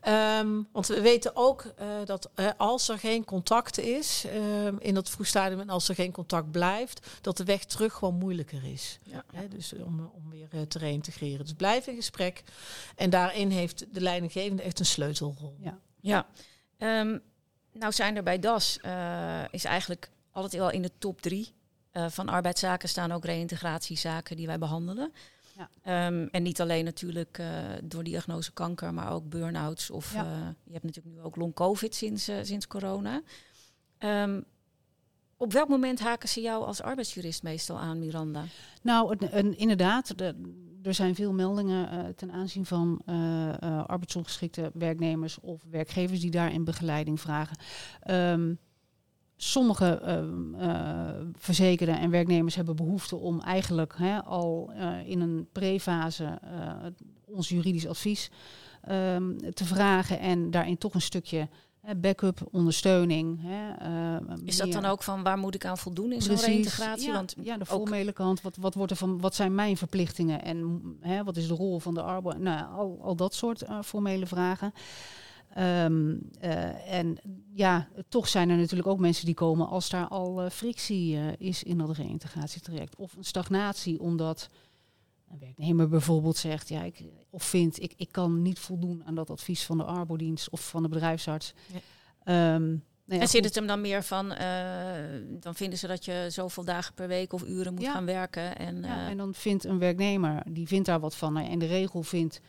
Ehm, 0.00 0.62
want 0.72 0.86
we 0.86 1.00
weten 1.00 1.36
ook 1.36 1.64
eh, 1.76 1.86
dat 2.04 2.30
eh, 2.34 2.48
als 2.56 2.88
er 2.88 2.98
geen 2.98 3.24
contact 3.24 3.78
is 3.78 4.24
ehm, 4.24 4.76
in 4.78 4.94
dat 4.94 5.10
vroegstadium 5.10 5.60
en 5.60 5.68
als 5.68 5.88
er 5.88 5.94
geen 5.94 6.12
contact 6.12 6.50
blijft, 6.50 7.06
dat 7.20 7.36
de 7.36 7.44
weg 7.44 7.64
terug 7.64 7.94
gewoon 7.94 8.14
moeilijker 8.14 8.64
is. 8.64 8.98
Ja. 9.02 9.24
Hè, 9.32 9.48
dus 9.48 9.72
om, 9.72 10.10
om 10.14 10.30
weer 10.30 10.48
eh, 10.50 10.60
te 10.60 10.78
reïntegreren. 10.78 11.44
Dus 11.44 11.54
blijf 11.54 11.86
in 11.86 11.94
gesprek. 11.94 12.42
En 12.96 13.10
daarin 13.10 13.50
heeft 13.50 13.94
de 13.94 14.00
leidinggevende 14.00 14.62
echt 14.62 14.78
een 14.78 14.86
sleutelrol. 14.86 15.56
Ja. 15.60 15.78
Ja. 16.00 16.26
Ehm, 16.76 17.18
nou 17.72 17.92
zijn 17.92 18.16
er 18.16 18.22
bij 18.22 18.38
DAS, 18.38 18.78
is 19.50 19.64
eigenlijk 19.64 20.10
altijd 20.32 20.52
wel 20.52 20.70
in 20.70 20.82
de 20.82 20.92
top 20.98 21.20
drie 21.20 21.54
van 21.92 22.28
arbeidszaken 22.28 22.88
staan 22.88 23.12
ook 23.12 23.24
reïntegratiezaken 23.24 24.36
die 24.36 24.46
wij 24.46 24.58
behandelen. 24.58 25.12
Ja. 25.58 25.70
Ehm, 25.82 26.26
en 26.30 26.42
niet 26.42 26.60
alleen 26.60 26.84
natuurlijk 26.84 27.38
eh, 27.38 27.48
door 27.84 28.04
diagnose 28.04 28.52
kanker, 28.52 28.94
maar 28.94 29.12
ook 29.12 29.28
burn-outs. 29.28 29.90
Of 29.90 30.12
Ja. 30.12 30.24
eh, 30.24 30.48
je 30.64 30.72
hebt 30.72 30.84
natuurlijk 30.84 31.16
nu 31.16 31.22
ook 31.22 31.36
long-covid 31.36 31.94
sinds, 31.94 32.28
eh, 32.28 32.36
sinds 32.42 32.66
corona. 32.66 33.22
Ehm, 33.98 34.40
op 35.36 35.52
welk 35.52 35.68
moment 35.68 36.00
haken 36.00 36.28
ze 36.28 36.40
jou 36.40 36.64
als 36.64 36.82
arbeidsjurist 36.82 37.42
meestal 37.42 37.78
aan, 37.78 37.98
Miranda? 37.98 38.44
Nou, 38.82 39.16
een- 39.18 39.58
inderdaad, 39.58 40.18
de- 40.18 40.52
er 40.82 40.94
zijn 40.94 41.14
veel 41.14 41.32
meldingen 41.32 42.14
ten 42.16 42.32
aanzien 42.32 42.66
van 42.66 43.02
arbeidsongeschikte 43.86 44.70
werknemers 44.74 45.40
of 45.40 45.62
werkgevers 45.70 46.20
die 46.20 46.30
daarin 46.30 46.64
begeleiding 46.64 47.20
vragen. 47.20 47.56
Ehm, 48.00 48.54
sommige 49.40 49.98
ehm, 49.98 50.54
eh, 50.54 51.08
verzekerden 51.36 51.98
en 51.98 52.10
werknemers 52.10 52.54
hebben 52.54 52.76
behoefte 52.76 53.16
om 53.16 53.40
eigenlijk 53.40 53.94
hè, 53.96 54.24
al 54.24 54.70
eh, 54.74 55.08
in 55.08 55.20
een 55.20 55.48
pre-fase 55.52 56.38
eh, 56.42 56.86
ons 57.24 57.48
juridisch 57.48 57.86
advies 57.86 58.30
ehm, 58.82 59.36
te 59.54 59.64
vragen 59.64 60.18
en 60.18 60.50
daarin 60.50 60.78
toch 60.78 60.94
een 60.94 61.00
stukje 61.00 61.48
Hè, 61.88 61.96
backup, 61.96 62.48
ondersteuning. 62.50 63.38
Hè, 63.42 63.72
eh, 63.72 64.36
Is 64.44 64.56
dat 64.56 64.72
dan 64.72 64.84
ook 64.84 65.02
van 65.02 65.22
waar 65.22 65.38
moet 65.38 65.54
ik 65.54 65.64
aan 65.64 65.78
voldoen 65.78 66.12
in 66.12 66.22
zo'n 66.22 66.34
Precies, 66.34 66.46
reïntegratie? 66.46 67.06
Ja, 67.06 67.12
Want 67.12 67.34
ja, 67.42 67.56
de 67.56 67.66
formele 67.66 68.12
kant. 68.12 68.40
Wat, 68.40 68.56
wat, 68.56 68.74
wordt 68.74 68.90
er 68.90 68.96
van, 68.96 69.20
wat 69.20 69.34
zijn 69.34 69.54
mijn 69.54 69.76
verplichtingen 69.76 70.42
en 70.42 70.82
hè, 71.00 71.24
wat 71.24 71.36
is 71.36 71.48
de 71.48 71.54
rol 71.54 71.78
van 71.78 71.94
de 71.94 72.02
arbeider? 72.02 72.42
Nou, 72.42 72.72
al, 72.72 72.98
al 73.02 73.16
dat 73.16 73.34
soort 73.34 73.64
formele 73.84 74.26
vragen. 74.26 74.72
Ehm, 75.54 76.16
eh, 76.40 76.92
en 76.94 77.18
ja, 77.54 77.88
toch 78.08 78.28
zijn 78.28 78.50
er 78.50 78.56
natuurlijk 78.56 78.88
ook 78.88 78.98
mensen 79.00 79.26
die 79.26 79.34
komen 79.34 79.68
als 79.68 79.88
daar 79.90 80.08
al 80.08 80.42
eh, 80.42 80.50
frictie 80.50 81.16
eh, 81.16 81.26
is 81.38 81.62
in 81.62 81.78
dat 81.78 81.96
reïntegratietraject. 81.96 82.96
Of 82.96 83.16
een 83.16 83.24
stagnatie, 83.24 84.00
omdat 84.00 84.48
een 85.30 85.38
werknemer 85.38 85.88
bijvoorbeeld 85.88 86.36
zegt, 86.36 86.68
ja, 86.68 86.82
ik, 86.82 87.04
of 87.30 87.42
vindt, 87.42 87.82
ik, 87.82 87.92
ik 87.96 88.12
kan 88.12 88.42
niet 88.42 88.58
voldoen 88.58 89.02
aan 89.04 89.14
dat 89.14 89.30
advies 89.30 89.64
van 89.64 89.76
de 89.76 89.84
arbodienst 89.84 90.50
of 90.50 90.68
van 90.68 90.82
de 90.82 90.88
bedrijfsarts. 90.88 91.52
Ja. 91.72 91.78
Ehm, 92.24 92.66
nou 92.68 92.80
ja, 93.04 93.20
en 93.20 93.28
zit 93.28 93.44
het 93.44 93.54
hem 93.54 93.66
dan 93.66 93.80
meer 93.80 94.02
van, 94.02 94.28
dan 95.40 95.54
vinden 95.54 95.78
ze 95.78 95.86
dat 95.86 96.04
je 96.04 96.26
zoveel 96.28 96.64
dagen 96.64 96.94
per 96.94 97.08
week 97.08 97.32
of 97.32 97.42
uren 97.46 97.74
moet 97.74 97.82
Ja. 97.82 97.92
gaan 97.92 98.04
werken. 98.04 98.56
En, 98.58 98.82
Ja, 98.82 99.08
en 99.08 99.16
dan 99.16 99.34
vindt 99.34 99.64
een 99.64 99.78
werknemer, 99.78 100.42
die 100.50 100.66
vindt 100.66 100.86
daar 100.86 101.00
wat 101.00 101.14
van. 101.16 101.36
En 101.36 101.58
de 101.58 101.66
regel 101.66 102.02
vindt 102.02 102.40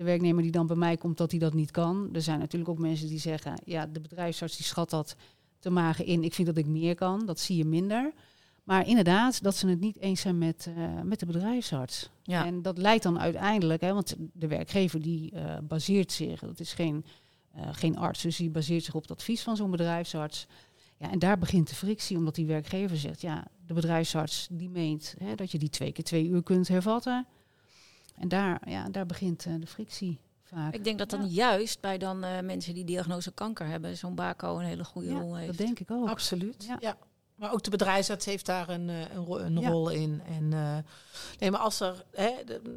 de 0.00 0.06
werknemer 0.06 0.42
die 0.42 0.52
dan 0.52 0.66
bij 0.66 0.76
mij 0.76 0.96
komt 0.96 1.16
dat 1.16 1.30
hij 1.30 1.40
dat 1.40 1.54
niet 1.54 1.70
kan. 1.70 2.08
Er 2.12 2.22
zijn 2.22 2.38
natuurlijk 2.38 2.70
ook 2.70 2.78
mensen 2.78 3.08
die 3.08 3.18
zeggen, 3.18 3.54
ja, 3.64 3.86
de 3.86 4.00
bedrijfsarts 4.00 4.56
die 4.56 4.66
schat 4.66 4.90
dat 4.90 5.16
te 5.58 5.70
magen 5.70 6.06
in. 6.06 6.24
Ik 6.24 6.34
vind 6.34 6.46
dat 6.46 6.56
ik 6.56 6.66
meer 6.66 6.94
kan, 6.94 7.26
dat 7.26 7.40
zie 7.40 7.56
je 7.56 7.64
minder. 7.64 8.12
Maar 8.64 8.86
inderdaad, 8.86 9.42
dat 9.42 9.56
ze 9.56 9.68
het 9.68 9.80
niet 9.80 9.98
eens 9.98 10.20
zijn 10.20 10.38
met, 10.38 10.70
eh, 10.76 11.00
met 11.02 11.20
de 11.20 11.26
bedrijfsarts. 11.26 12.10
ja. 12.22 12.46
En 12.46 12.62
dat 12.62 12.78
leidt 12.78 13.02
dan 13.02 13.18
uiteindelijk, 13.18 13.80
hè, 13.80 13.92
want 13.92 14.16
de 14.32 14.46
werkgever 14.46 15.02
die 15.02 15.32
eh, 15.32 15.58
baseert 15.62 16.12
zich, 16.12 16.40
dat 16.40 16.60
is 16.60 16.72
geen, 16.72 17.04
eh, 17.52 17.68
geen 17.72 17.96
arts, 17.96 18.22
dus 18.22 18.36
die 18.36 18.50
baseert 18.50 18.84
zich 18.84 18.94
op 18.94 19.02
het 19.02 19.10
advies 19.10 19.42
van 19.42 19.56
zo'n 19.56 19.70
bedrijfsarts. 19.70 20.46
Ja, 20.96 21.10
en 21.10 21.18
daar 21.18 21.38
begint 21.38 21.68
de 21.68 21.74
frictie, 21.74 22.16
omdat 22.16 22.34
die 22.34 22.46
werkgever 22.46 22.96
zegt, 22.96 23.20
ja, 23.20 23.46
de 23.66 23.74
bedrijfsarts 23.74 24.48
die 24.50 24.70
meent 24.70 25.14
hè, 25.18 25.34
dat 25.34 25.50
je 25.50 25.58
die 25.58 25.70
twee 25.70 25.92
keer 25.92 26.04
twee 26.04 26.28
uur 26.28 26.42
kunt 26.42 26.68
hervatten. 26.68 27.26
En 28.20 28.28
daar, 28.28 28.60
ja, 28.68 28.88
daar 28.88 29.06
begint 29.06 29.46
eh, 29.46 29.52
de 29.60 29.66
frictie 29.66 30.18
vaak. 30.42 30.74
Ik 30.74 30.84
denk 30.84 30.98
dat 30.98 31.10
dan 31.10 31.20
Ja. 31.20 31.26
juist 31.50 31.80
bij 31.80 31.98
dan 31.98 32.24
eh, 32.24 32.40
mensen 32.40 32.74
die 32.74 32.84
diagnose 32.84 33.32
kanker 33.32 33.66
hebben, 33.66 33.96
zo'n 33.96 34.14
BACO 34.14 34.58
een 34.58 34.64
hele 34.64 34.84
goede 34.84 35.08
Ja, 35.12 35.18
rol 35.18 35.36
heeft. 35.36 35.46
dat 35.58 35.66
denk 35.66 35.78
ik 35.78 35.90
ook. 35.90 36.08
Absoluut. 36.08 36.64
Ja. 36.64 36.76
Ja. 36.80 36.96
Maar 37.34 37.52
ook 37.52 37.62
de 37.62 37.70
bedrijfsarts 37.70 38.24
heeft 38.26 38.46
daar 38.46 38.68
een, 38.68 38.88
eh, 38.88 39.00
een, 39.14 39.24
ro- 39.24 39.38
een 39.38 39.60
Ja. 39.60 39.68
rol 39.70 39.88
in. 39.90 40.22
En, 40.26 40.52
eh, 40.52 40.76
nee, 41.38 41.50
maar 41.50 41.60
als 41.60 41.80
er, 41.80 42.04
hè, 42.12 42.30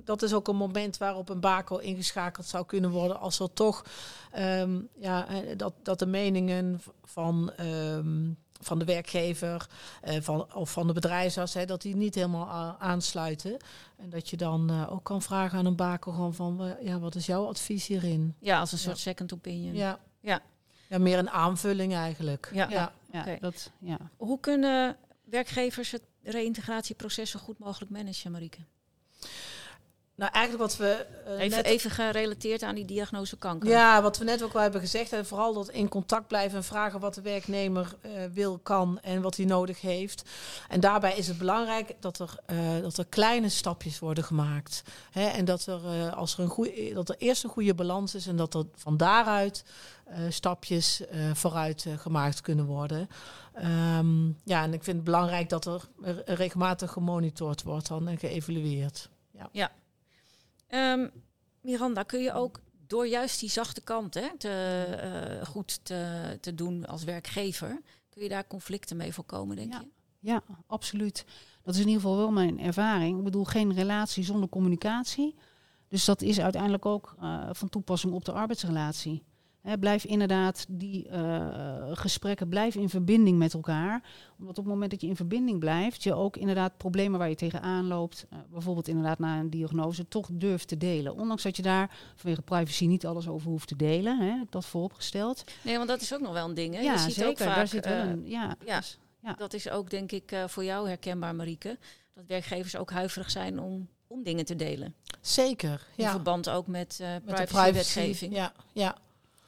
dat 0.03 0.21
is 0.21 0.33
ook 0.33 0.47
een 0.47 0.55
moment 0.55 0.97
waarop 0.97 1.29
een 1.29 1.39
BACO 1.39 1.77
ingeschakeld 1.77 2.45
zou 2.45 2.65
kunnen 2.65 2.89
worden. 2.89 3.19
Als 3.19 3.39
er 3.39 3.53
toch 3.53 3.85
ehm, 4.31 4.79
ja, 4.99 5.27
dat, 5.57 5.73
dat 5.83 5.99
de 5.99 6.05
meningen 6.05 6.81
van, 7.03 7.51
ehm, 7.57 8.29
van 8.63 8.79
de 8.79 8.85
werkgever 8.85 9.67
eh, 10.01 10.21
van, 10.21 10.53
of 10.53 10.71
van 10.71 10.87
de 10.87 10.93
bedrijfsarts, 10.93 11.53
hè, 11.53 11.65
dat 11.65 11.81
die 11.81 11.95
niet 11.95 12.15
helemaal 12.15 12.49
a- 12.49 12.75
aansluiten. 12.79 13.57
En 13.97 14.09
dat 14.09 14.29
je 14.29 14.37
dan 14.37 14.69
eh, 14.69 14.91
ook 14.93 15.03
kan 15.03 15.21
vragen 15.21 15.57
aan 15.57 15.65
een 15.65 15.75
BACO 15.75 16.11
gewoon 16.11 16.33
van, 16.33 16.75
ja, 16.81 16.99
wat 16.99 17.15
is 17.15 17.25
jouw 17.25 17.47
advies 17.47 17.87
hierin? 17.87 18.35
Ja, 18.39 18.59
als 18.59 18.71
een 18.71 18.77
Ja. 18.77 18.83
soort 18.83 18.97
second 18.97 19.33
opinion. 19.33 19.73
Ja. 19.75 19.99
Ja. 20.19 20.41
ja, 20.89 20.97
meer 20.97 21.17
een 21.17 21.29
aanvulling 21.29 21.93
eigenlijk. 21.93 22.49
Ja. 22.53 22.91
ja. 23.11 23.37
Dat, 23.39 23.71
ja. 23.79 23.97
Hoe 24.17 24.39
kunnen 24.39 24.95
werkgevers 25.23 25.91
het 25.91 26.01
reïntegratieproces 26.23 27.29
zo 27.31 27.39
goed 27.39 27.59
mogelijk 27.59 27.91
managen, 27.91 28.31
Marieke? 28.31 28.57
Nou, 30.15 30.31
eigenlijk 30.31 30.69
wat 30.69 30.77
we 30.77 31.05
eh, 31.25 31.33
Even, 31.33 31.57
net 31.57 31.65
even 31.65 31.91
gerelateerd 31.91 32.63
aan 32.63 32.75
die 32.75 32.85
diagnose 32.85 33.37
kanker. 33.37 33.69
Ja, 33.69 34.01
wat 34.01 34.17
we 34.17 34.23
net 34.23 34.43
ook 34.43 34.53
wel 34.53 34.61
hebben 34.61 34.81
gezegd. 34.81 35.13
En 35.13 35.25
vooral 35.25 35.53
dat 35.53 35.69
in 35.69 35.89
contact 35.89 36.27
blijven 36.27 36.57
en 36.57 36.63
vragen 36.63 36.99
wat 36.99 37.13
de 37.13 37.21
werknemer 37.21 37.95
eh, 38.01 38.11
wil, 38.33 38.57
kan 38.57 38.99
en 39.01 39.21
wat 39.21 39.35
hij 39.35 39.45
nodig 39.45 39.81
heeft. 39.81 40.29
En 40.69 40.79
daarbij 40.79 41.17
is 41.17 41.27
het 41.27 41.37
belangrijk 41.37 41.95
dat 41.99 42.19
er, 42.19 42.35
eh, 42.45 42.57
dat 42.81 42.97
er 42.97 43.05
kleine 43.05 43.49
stapjes 43.49 43.99
worden 43.99 44.23
gemaakt. 44.23 44.83
Hè, 45.11 45.27
en 45.27 45.45
dat 45.45 45.65
er, 45.65 46.11
als 46.15 46.33
er, 46.33 46.39
een 46.39 46.49
goeie, 46.49 46.93
dat 46.93 47.09
er 47.09 47.15
eerst 47.17 47.43
een 47.43 47.49
goede 47.49 47.73
balans 47.73 48.15
is 48.15 48.27
en 48.27 48.35
dat 48.35 48.53
er 48.53 48.65
van 48.75 48.97
daaruit 48.97 49.63
stapjes 50.29 51.01
vooruit 51.33 51.85
gemaakt 51.97 52.41
kunnen 52.41 52.65
worden. 52.65 53.09
Ehm, 53.53 54.25
ja, 54.43 54.63
en 54.63 54.73
ik 54.73 54.83
vind 54.83 54.95
het 54.95 55.05
belangrijk 55.05 55.49
dat 55.49 55.65
er 55.65 55.89
regelmatig 56.25 56.91
gemonitord 56.91 57.63
wordt 57.63 57.87
dan 57.87 58.07
en 58.07 58.17
geëvalueerd. 58.17 59.09
Ehm, 60.73 61.07
Miranda, 61.61 62.03
kun 62.03 62.21
je 62.21 62.33
ook 62.33 62.59
door 62.87 63.07
juist 63.07 63.39
die 63.39 63.49
zachte 63.49 63.81
kant 63.81 64.13
hè, 64.13 64.37
te, 64.37 64.49
eh, 64.49 65.45
goed 65.47 65.85
te, 65.85 66.37
te 66.41 66.55
doen 66.55 66.85
als 66.85 67.03
werkgever, 67.03 67.81
kun 68.09 68.23
je 68.23 68.29
daar 68.29 68.47
conflicten 68.47 68.97
mee 68.97 69.13
voorkomen, 69.13 69.55
denk 69.55 69.73
Ja. 69.73 69.79
je? 69.79 69.87
Ja, 70.19 70.43
absoluut. 70.67 71.25
Dat 71.63 71.73
is 71.73 71.79
in 71.81 71.87
ieder 71.87 72.01
geval 72.01 72.17
wel 72.17 72.31
mijn 72.31 72.59
ervaring. 72.59 73.17
Ik 73.17 73.23
bedoel, 73.23 73.43
geen 73.43 73.73
relatie 73.73 74.23
zonder 74.23 74.49
communicatie. 74.49 75.35
Dus 75.87 76.05
dat 76.05 76.21
is 76.21 76.39
uiteindelijk 76.39 76.85
ook 76.85 77.15
eh, 77.19 77.49
van 77.51 77.69
toepassing 77.69 78.13
op 78.13 78.25
de 78.25 78.31
arbeidsrelatie. 78.31 79.23
Hè, 79.63 79.77
blijf 79.77 80.05
inderdaad 80.05 80.65
die 80.69 81.07
eh, 81.07 81.89
gesprekken, 81.91 82.49
blijf 82.49 82.75
in 82.75 82.89
verbinding 82.89 83.37
met 83.37 83.53
elkaar. 83.53 84.03
Omdat 84.39 84.57
op 84.57 84.63
het 84.63 84.73
moment 84.73 84.91
dat 84.91 85.01
je 85.01 85.07
in 85.07 85.15
verbinding 85.15 85.59
blijft, 85.59 86.03
je 86.03 86.13
ook 86.13 86.37
inderdaad 86.37 86.77
problemen 86.77 87.19
waar 87.19 87.29
je 87.29 87.35
tegenaan 87.35 87.87
loopt, 87.87 88.25
eh, 88.29 88.37
bijvoorbeeld 88.51 88.87
inderdaad 88.87 89.19
na 89.19 89.39
een 89.39 89.49
diagnose, 89.49 90.07
toch 90.07 90.29
durft 90.31 90.67
te 90.67 90.77
delen. 90.77 91.13
Ondanks 91.15 91.43
dat 91.43 91.55
je 91.55 91.61
daar 91.61 91.97
vanwege 92.15 92.41
privacy 92.41 92.85
niet 92.85 93.05
alles 93.05 93.27
over 93.27 93.49
hoeft 93.49 93.67
te 93.67 93.75
delen, 93.75 94.19
hè, 94.19 94.41
dat 94.49 94.65
vooropgesteld. 94.65 95.43
Nee, 95.61 95.77
want 95.77 95.87
dat 95.87 96.01
is 96.01 96.13
ook 96.13 96.21
nog 96.21 96.33
wel 96.33 96.47
een 96.47 96.53
ding. 96.53 96.73
Hè? 96.73 96.81
Ja, 96.81 96.93
je 96.93 96.99
ziet 96.99 97.13
zeker. 97.13 97.29
ook 97.29 97.37
vaak, 97.37 97.55
daar 97.55 97.67
zit 97.67 97.85
wel 97.85 98.01
eh, 98.01 98.09
een. 98.09 98.27
Ja, 98.27 98.55
ja. 98.65 98.77
dus- 98.77 98.97
ja. 99.19 99.33
Dat 99.33 99.53
is 99.53 99.69
ook, 99.69 99.89
denk 99.89 100.11
ik, 100.11 100.31
eh, 100.31 100.47
voor 100.47 100.63
jou 100.63 100.87
herkenbaar, 100.87 101.35
Marieke. 101.35 101.77
Dat 102.13 102.25
werkgevers 102.27 102.75
ook 102.75 102.91
huiverig 102.91 103.31
zijn 103.31 103.59
om, 103.59 103.87
om 104.07 104.23
dingen 104.23 104.45
te 104.45 104.55
delen. 104.55 104.95
Zeker. 105.21 105.87
In 105.95 106.07
verband 106.07 106.49
ook 106.49 106.67
met, 106.67 106.97
eh 107.01 107.07
met 107.07 107.37
de 107.37 107.43
privacywetgeving. 107.43 108.33
Ja, 108.33 108.53
ja. 108.73 108.97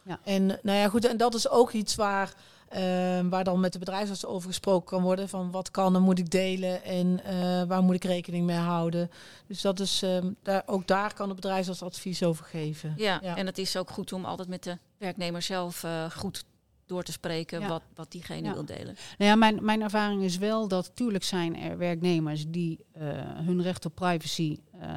Ja. 0.06 0.20
En 0.24 0.46
nou 0.46 0.78
ja, 0.78 0.90
goed, 0.90 1.06
en 1.06 1.18
dat 1.18 1.34
is 1.34 1.50
ook 1.50 1.72
iets 1.72 1.96
waar, 1.96 2.34
eh, 2.70 2.82
waar 3.30 3.44
dan 3.44 3.60
met 3.60 3.74
de 3.74 3.80
bedrijfsarts 3.80 4.26
over 4.26 4.48
gesproken 4.50 4.86
kan 4.88 5.02
worden. 5.02 5.30
Van 5.30 5.52
wat 5.52 5.72
kan 5.72 5.96
en 5.96 6.02
moet 6.02 6.20
ik 6.20 6.30
delen 6.30 6.84
en 6.84 7.24
eh, 7.24 7.64
waar 7.64 7.84
moet 7.84 7.96
ik 7.96 8.04
rekening 8.04 8.46
mee 8.46 8.58
houden. 8.58 9.10
Dus 9.48 9.62
dat 9.62 9.80
is, 9.80 10.02
ehm, 10.02 10.32
daar, 10.44 10.64
ook 10.66 10.88
daar 10.88 11.14
kan 11.14 11.30
de 11.30 11.36
bedrijfsarts 11.36 11.82
advies 11.84 12.24
over 12.24 12.46
geven. 12.46 12.94
Ja, 12.98 13.20
Ja. 13.24 13.36
en 13.38 13.46
het 13.46 13.58
is 13.58 13.78
ook 13.78 13.90
goed 13.90 14.14
om 14.14 14.26
altijd 14.26 14.48
met 14.48 14.64
de 14.64 14.78
werknemer 14.98 15.42
zelf 15.42 15.84
eh, 15.84 16.10
goed 16.12 16.44
door 16.86 17.04
te 17.04 17.12
spreken 17.12 17.60
Ja. 17.60 17.68
wat, 17.68 17.82
wat 17.96 18.12
diegene 18.12 18.48
Ja. 18.48 18.54
wil 18.54 18.66
delen. 18.66 18.96
Nou 19.18 19.30
ja, 19.30 19.36
mijn, 19.36 19.60
mijn 19.66 19.82
ervaring 19.82 20.24
is 20.24 20.38
wel 20.38 20.68
dat 20.68 20.92
tuurlijk 20.96 21.24
zijn 21.24 21.58
er 21.58 21.78
werknemers 21.78 22.46
die 22.48 22.86
eh, 22.94 23.04
hun 23.34 23.62
recht 23.62 23.86
op 23.86 23.96
privacy, 23.96 24.60
eh, 24.80 24.90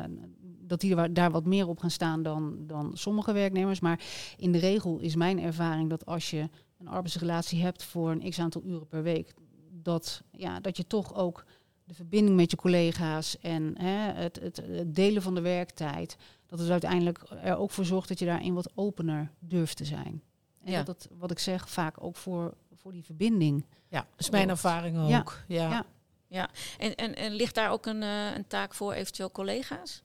dat 0.69 0.81
die 0.81 1.13
daar 1.13 1.31
wat 1.31 1.45
meer 1.45 1.69
op 1.69 1.79
gaan 1.79 1.91
staan 1.91 2.23
dan, 2.23 2.57
dan 2.67 2.91
sommige 2.95 3.33
werknemers. 3.33 3.81
Maar 3.81 4.01
in 4.37 4.53
de 4.53 4.59
regel 4.59 4.99
is 4.99 5.17
mijn 5.17 5.41
ervaring 5.41 5.91
dat 5.91 6.07
als 6.07 6.31
je 6.31 6.49
een 6.79 6.89
arbeidsrelatie 6.89 7.63
hebt 7.63 7.83
voor 7.85 8.11
een 8.11 8.31
x 8.31 8.39
aantal 8.39 8.63
uren 8.65 8.87
per 8.87 9.03
week, 9.03 9.35
dat, 9.71 10.23
ja, 10.33 10.61
dat 10.61 10.77
je 10.77 10.87
toch 10.87 11.15
ook 11.15 11.45
de 11.85 11.95
verbinding 11.95 12.37
met 12.37 12.51
je 12.51 12.57
collega's 12.57 13.39
en 13.39 13.75
hè, 13.81 14.13
het, 14.13 14.41
het, 14.41 14.57
het 14.57 14.95
delen 14.95 15.23
van 15.23 15.35
de 15.35 15.41
werktijd, 15.41 16.17
dat 16.47 16.59
het 16.59 16.71
uiteindelijk 16.71 17.23
er 17.43 17.57
ook 17.57 17.71
voor 17.71 17.85
zorgt 17.85 18.09
dat 18.09 18.19
je 18.19 18.25
daarin 18.25 18.55
wat 18.55 18.71
opener 18.75 19.31
durft 19.39 19.77
te 19.77 19.85
zijn. 19.85 20.23
En 20.65 20.73
Ja. 20.73 20.83
dat 20.83 21.03
het, 21.03 21.13
wat 21.19 21.31
ik 21.31 21.39
zeg, 21.39 21.69
vaak 21.69 22.03
ook 22.05 22.17
voor, 22.17 22.55
voor 22.75 22.93
die 22.93 23.05
verbinding. 23.05 23.65
Ja, 23.89 24.01
dat 24.11 24.21
is 24.21 24.31
mijn 24.31 24.49
ervaring 24.49 24.99
ook. 24.99 25.09
Ja. 25.47 25.71
Ja. 25.71 25.85
Ja. 26.29 26.49
En, 26.79 26.95
en, 26.95 27.15
en 27.17 27.33
ligt 27.33 27.55
daar 27.55 27.71
ook 27.71 27.87
een, 27.87 28.03
eh, 28.03 28.35
een 28.37 28.47
taak 28.47 28.75
voor 28.75 28.93
eventueel 28.93 29.31
collega's? 29.31 30.03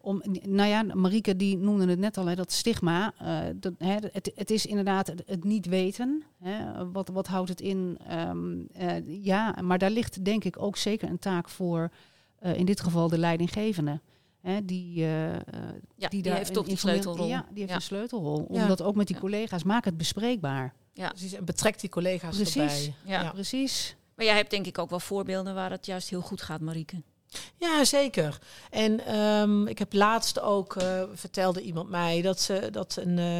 Om, 0.00 0.22
nou 0.42 0.68
ja, 0.68 0.82
Marieke 0.82 1.36
die 1.36 1.56
noemde 1.58 1.86
het 1.88 1.98
net 1.98 2.16
al, 2.16 2.26
hè, 2.26 2.34
dat 2.34 2.52
stigma. 2.52 3.12
eh, 3.18 3.38
dat, 3.56 3.72
hè, 3.78 3.94
het, 4.12 4.32
het 4.34 4.50
is 4.50 4.66
inderdaad 4.66 5.06
het, 5.06 5.22
het 5.26 5.44
niet 5.44 5.66
weten. 5.66 6.22
Hè, 6.42 6.90
wat, 6.92 7.08
wat 7.08 7.26
houdt 7.26 7.48
het 7.48 7.60
in? 7.60 7.98
Ehm, 8.08 8.60
eh, 8.72 9.24
ja, 9.24 9.54
maar 9.62 9.78
daar 9.78 9.90
ligt 9.90 10.24
denk 10.24 10.44
ik 10.44 10.62
ook 10.62 10.76
zeker 10.76 11.08
een 11.08 11.18
taak 11.18 11.48
voor, 11.48 11.90
eh, 12.38 12.54
in 12.58 12.64
dit 12.66 12.80
geval 12.80 13.08
de 13.08 13.18
leidinggevende. 13.18 14.00
Hè, 14.40 14.64
die, 14.64 14.94
Ja, 15.96 16.08
die, 16.08 16.22
daar 16.22 16.36
heeft 16.36 16.48
een 16.48 16.54
toch 16.54 16.66
die 16.66 16.76
sleutelrol. 16.76 17.26
Ja, 17.26 17.40
die 17.48 17.58
heeft 17.58 17.68
Ja. 17.68 17.74
een 17.76 17.82
sleutelrol. 17.82 18.46
Ja. 18.50 18.62
Omdat 18.62 18.82
ook 18.82 18.94
met 18.94 19.06
die 19.06 19.18
collega's, 19.18 19.62
maak 19.62 19.84
het 19.84 19.96
bespreekbaar. 19.96 20.74
Ja. 20.92 21.08
Precies, 21.08 21.32
en 21.32 21.44
betrek 21.44 21.80
die 21.80 21.90
collega's 21.90 22.36
Precies. 22.36 22.56
erbij. 22.56 22.94
Ja. 23.04 23.22
Ja. 23.22 23.30
Precies. 23.30 23.96
Maar 24.14 24.24
jij 24.26 24.36
hebt 24.36 24.50
denk 24.50 24.66
ik 24.66 24.78
ook 24.78 24.90
wel 24.90 25.00
voorbeelden 25.00 25.54
waar 25.54 25.70
het 25.70 25.86
juist 25.86 26.08
heel 26.10 26.20
goed 26.20 26.42
gaat, 26.42 26.60
Marieke. 26.60 27.02
Ja, 27.56 27.84
zeker. 27.84 28.38
En 28.70 29.06
ehm, 29.06 29.66
ik 29.66 29.78
heb 29.78 29.92
laatst 29.92 30.40
ook, 30.40 30.76
eh, 30.76 31.02
vertelde 31.14 31.60
iemand 31.62 31.88
mij, 31.90 32.22
dat, 32.22 32.40
ze, 32.40 32.68
dat 32.72 32.96
een, 33.00 33.18
eh, 33.18 33.38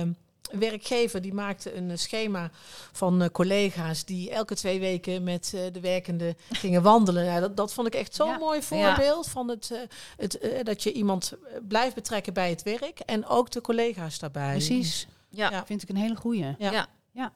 een 0.50 0.58
werkgever 0.58 1.20
die 1.22 1.34
maakte 1.34 1.74
een 1.76 1.90
eh, 1.90 1.96
schema 1.96 2.50
van 2.92 3.22
eh, 3.22 3.28
collega's 3.28 4.04
die 4.04 4.30
elke 4.30 4.54
twee 4.54 4.80
weken 4.80 5.22
met 5.22 5.52
eh, 5.54 5.60
de 5.72 5.80
werkende 5.80 6.36
gingen 6.50 6.82
wandelen. 6.82 7.24
Ja, 7.24 7.40
dat, 7.40 7.56
dat 7.56 7.72
vond 7.72 7.86
ik 7.86 7.94
echt 7.94 8.14
zo'n 8.14 8.28
Ja. 8.28 8.38
mooi 8.38 8.62
voorbeeld 8.62 9.28
van 9.28 9.48
het, 9.48 9.70
eh, 9.70 9.78
het, 10.16 10.66
dat 10.66 10.82
je 10.82 10.92
iemand 10.92 11.32
blijft 11.68 11.94
betrekken 11.94 12.32
bij 12.32 12.50
het 12.50 12.62
werk 12.62 13.00
en 13.00 13.26
ook 13.26 13.50
de 13.50 13.60
collega's 13.60 14.18
daarbij. 14.18 14.50
Precies. 14.50 15.06
Ja. 15.30 15.50
Ja. 15.50 15.66
Vind 15.66 15.82
ik 15.82 15.88
een 15.88 15.96
hele 15.96 16.16
goeie. 16.16 16.54
Ja. 16.58 16.86
Ja. 17.12 17.32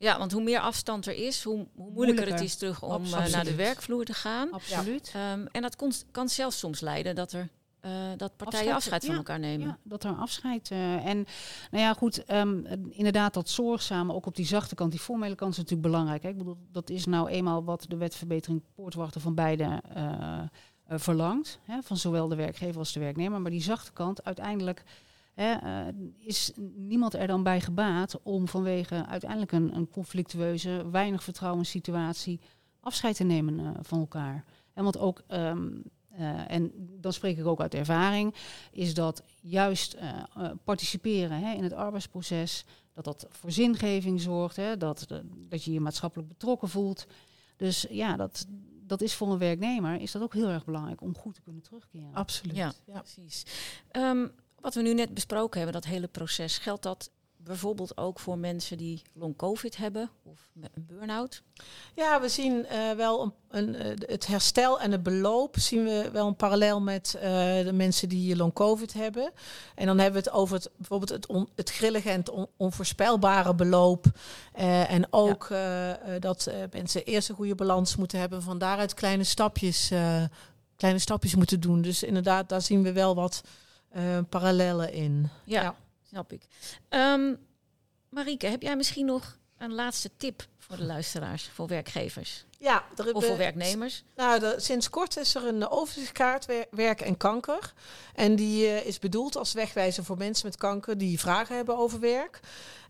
Ja. 0.00 0.18
Want 0.18 0.32
hoe 0.32 0.42
meer 0.42 0.60
afstand 0.60 1.06
er 1.06 1.14
is, 1.14 1.42
hoe, 1.42 1.54
hoe 1.54 1.66
moeilijker, 1.74 1.94
Moeilijker. 1.94 2.32
het 2.32 2.40
is 2.42 2.56
terug 2.56 2.82
om 2.82 3.04
eh, 3.04 3.26
naar 3.26 3.44
de 3.44 3.54
werkvloer 3.54 4.04
te 4.04 4.12
gaan. 4.14 4.52
Absoluut. 4.52 5.12
Ehm, 5.14 5.46
en 5.52 5.62
dat 5.62 5.76
kon, 5.76 5.92
kan 6.10 6.28
zelfs 6.28 6.58
soms 6.58 6.80
leiden 6.80 7.14
dat 7.14 7.32
er 7.32 7.48
eh, 7.80 7.90
dat 8.16 8.36
partijen 8.36 8.74
Afscheid, 8.74 8.74
afscheid 8.76 9.04
van 9.04 9.10
ja. 9.10 9.16
elkaar 9.16 9.38
nemen. 9.38 9.66
Ja, 9.66 9.78
dat 9.82 10.04
er 10.04 10.12
afscheid. 10.14 10.70
eh, 10.70 11.06
en 11.06 11.26
nou 11.70 11.84
ja, 11.84 11.94
goed, 11.94 12.24
ehm, 12.24 12.66
eh, 12.66 12.72
inderdaad, 12.90 13.34
dat 13.34 13.48
zorgzame, 13.48 14.12
ook 14.14 14.26
op 14.26 14.36
die 14.36 14.46
zachte 14.46 14.74
kant, 14.74 14.90
die 14.90 15.00
formele 15.00 15.34
kant 15.34 15.50
is 15.52 15.56
natuurlijk 15.56 15.88
belangrijk. 15.88 16.22
Hè? 16.22 16.28
Ik 16.28 16.38
bedoel, 16.38 16.56
dat 16.72 16.90
is 16.90 17.06
nou 17.06 17.28
eenmaal 17.28 17.64
wat 17.64 17.84
de 17.88 17.96
wetverbetering 17.96 18.62
poortwachten 18.74 19.20
van 19.20 19.34
beide 19.34 19.82
verlangt. 20.86 21.58
Hè? 21.62 21.82
Van 21.82 21.96
zowel 21.96 22.28
de 22.28 22.34
werkgever 22.36 22.78
als 22.78 22.92
de 22.92 23.00
werknemer. 23.00 23.40
Maar 23.40 23.50
die 23.50 23.62
zachte 23.62 23.92
kant, 23.92 24.24
uiteindelijk 24.24 24.82
hè, 25.34 25.52
eh, 25.52 25.94
is 26.18 26.52
niemand 26.74 27.14
er 27.14 27.26
dan 27.26 27.42
bij 27.42 27.60
gebaat 27.60 28.22
om 28.22 28.48
vanwege 28.48 29.06
uiteindelijk 29.06 29.52
een, 29.52 29.76
een 29.76 29.88
conflictueuze, 29.88 30.90
weinig 30.90 31.22
vertrouwenssituatie 31.22 32.40
afscheid 32.80 33.16
te 33.16 33.24
nemen 33.24 33.58
eh, 33.58 33.70
van 33.82 33.98
elkaar. 33.98 34.44
En 34.72 34.82
want 34.84 34.98
ook. 34.98 35.22
ehm, 35.26 35.68
eh, 36.10 36.50
en 36.50 36.72
dan 37.00 37.12
spreek 37.12 37.38
ik 37.38 37.46
ook 37.46 37.60
uit 37.60 37.74
ervaring, 37.74 38.34
is 38.72 38.94
dat 38.94 39.22
juist 39.40 39.96
participeren 40.64 41.38
hè, 41.38 41.54
in 41.54 41.62
het 41.62 41.72
arbeidsproces, 41.72 42.64
dat 42.92 43.04
dat 43.04 43.26
voor 43.28 43.50
zingeving 43.50 44.20
zorgt, 44.20 44.56
hè, 44.56 44.76
dat, 44.76 45.06
dat 45.48 45.64
je 45.64 45.72
je 45.72 45.80
maatschappelijk 45.80 46.28
betrokken 46.28 46.68
voelt. 46.68 47.06
Dus 47.56 47.86
ja, 47.90 48.16
dat, 48.16 48.46
dat 48.90 49.00
is 49.00 49.14
voor 49.14 49.32
een 49.32 49.38
werknemer 49.38 50.00
is 50.00 50.12
dat 50.12 50.22
ook 50.22 50.34
heel 50.34 50.48
erg 50.48 50.64
belangrijk 50.64 51.00
om 51.00 51.16
goed 51.16 51.34
te 51.34 51.40
kunnen 51.40 51.62
terugkeren. 51.62 52.14
Absoluut. 52.14 52.56
Ja. 52.56 52.72
Precies. 52.84 53.44
Ehm, 53.90 54.26
wat 54.60 54.74
we 54.74 54.82
nu 54.82 54.94
net 54.94 55.14
besproken 55.14 55.60
hebben, 55.60 55.80
dat 55.80 55.90
hele 55.90 56.08
proces, 56.08 56.58
geldt 56.58 56.82
dat 56.82 57.10
bijvoorbeeld 57.44 57.96
ook 57.96 58.20
voor 58.20 58.38
mensen 58.38 58.76
die 58.76 59.02
long 59.12 59.36
covid 59.36 59.76
hebben 59.76 60.10
of 60.22 60.48
met 60.52 60.70
een 60.74 60.86
burn-out? 60.86 61.42
Ja, 61.94 62.20
we 62.20 62.28
zien 62.28 62.66
eh, 62.66 62.90
wel 62.90 63.22
een, 63.22 63.32
een, 63.50 63.74
eh, 63.74 64.08
het 64.08 64.26
herstel 64.26 64.80
en 64.80 64.92
het 64.92 65.02
beloop 65.02 65.58
zien 65.58 65.84
we 65.84 66.08
wel 66.12 66.26
een 66.26 66.36
parallel 66.36 66.80
met 66.80 67.14
eh, 67.14 67.20
de 67.64 67.72
mensen 67.72 68.08
die 68.08 68.36
long 68.36 68.52
covid 68.52 68.92
hebben. 68.92 69.32
En 69.74 69.86
dan 69.86 69.98
hebben 69.98 70.22
we 70.22 70.28
het 70.28 70.38
over 70.38 70.56
het, 70.56 70.70
bijvoorbeeld 70.76 71.10
het, 71.10 71.26
on, 71.26 71.48
het 71.54 71.70
grillige 71.70 72.10
en 72.10 72.18
het 72.18 72.30
on- 72.30 72.48
onvoorspelbare 72.56 73.54
beloop. 73.54 74.04
En 74.52 75.06
ook 75.10 75.48
dat 76.20 76.50
mensen 76.72 77.04
eerst 77.04 77.28
een 77.28 77.34
goede 77.34 77.54
balans 77.54 77.96
moeten 77.96 78.18
hebben, 78.18 78.42
van 78.42 78.58
daaruit 78.58 78.94
kleine 78.94 79.24
stapjes, 79.24 79.90
kleine 80.76 81.00
stapjes 81.00 81.34
moeten 81.34 81.60
doen. 81.60 81.82
Dus 81.82 82.02
inderdaad, 82.02 82.48
daar 82.48 82.62
zien 82.62 82.82
we 82.82 82.92
wel 82.92 83.14
wat 83.14 83.42
eh, 83.90 84.18
parallellen 84.28 84.92
in. 84.92 85.28
Ja, 85.44 85.62
Ja. 85.62 85.74
snap 86.08 86.32
ik. 86.32 86.42
Ehm 86.88 87.34
Marieke, 88.08 88.46
heb 88.46 88.62
jij 88.62 88.76
misschien 88.76 89.06
nog 89.06 89.38
een 89.58 89.74
laatste 89.74 90.10
tip 90.16 90.46
voor 90.58 90.76
de 90.76 90.84
luisteraars, 90.84 91.48
voor 91.48 91.66
werkgevers 91.66 92.44
Ja, 92.58 92.84
er, 92.96 93.12
of 93.14 93.24
voor 93.24 93.36
werknemers? 93.36 94.04
Nou, 94.16 94.60
sinds 94.60 94.90
kort 94.90 95.16
is 95.16 95.34
er 95.34 95.46
een 95.46 95.68
overzichtkaart 95.68 96.46
wer- 96.46 96.66
werk 96.70 97.00
en 97.00 97.16
kanker. 97.16 97.72
En 98.14 98.36
die 98.36 98.66
eh, 98.66 98.86
is 98.86 98.98
bedoeld 98.98 99.36
als 99.36 99.52
wegwijzer 99.52 100.04
voor 100.04 100.16
mensen 100.16 100.46
met 100.46 100.56
kanker 100.56 100.98
die 100.98 101.20
vragen 101.20 101.56
hebben 101.56 101.76
over 101.76 102.00
werk. 102.00 102.40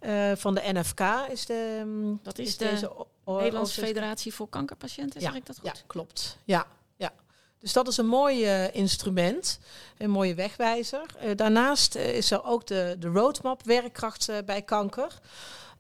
Eh, 0.01 0.33
van 0.37 0.55
de 0.55 0.63
NFK 0.73 1.01
is 1.31 1.47
de. 1.47 1.83
mm, 1.85 2.21
Dat 2.23 2.39
is 2.39 2.49
is 2.49 2.57
de 2.57 2.65
deze 2.69 2.93
Nederlandse 3.25 3.81
Federatie 3.81 4.35
voor 4.35 4.49
Kankerpatiënten, 4.49 5.21
zeg 5.21 5.35
ik 5.35 5.47
dat 5.47 5.59
goed? 5.59 5.67
Ja, 5.77 5.83
klopt. 5.87 6.39
Ja. 6.45 6.67
Dus 7.61 7.73
dat 7.73 7.89
is 7.89 7.97
een 7.97 8.07
mooi 8.07 8.45
eh, 8.45 8.75
instrument, 8.75 9.59
een 9.99 10.11
mooie 10.11 10.35
wegwijzer. 10.35 11.03
Eh, 11.19 11.37
daarnaast 11.37 11.95
eh, 11.95 12.17
is 12.17 12.31
er 12.31 12.45
ook 12.45 12.67
de, 12.67 12.97
de 12.99 13.09
roadmap 13.09 13.63
werkkracht 13.65 14.31
bij 14.45 14.63
kanker. 14.63 15.19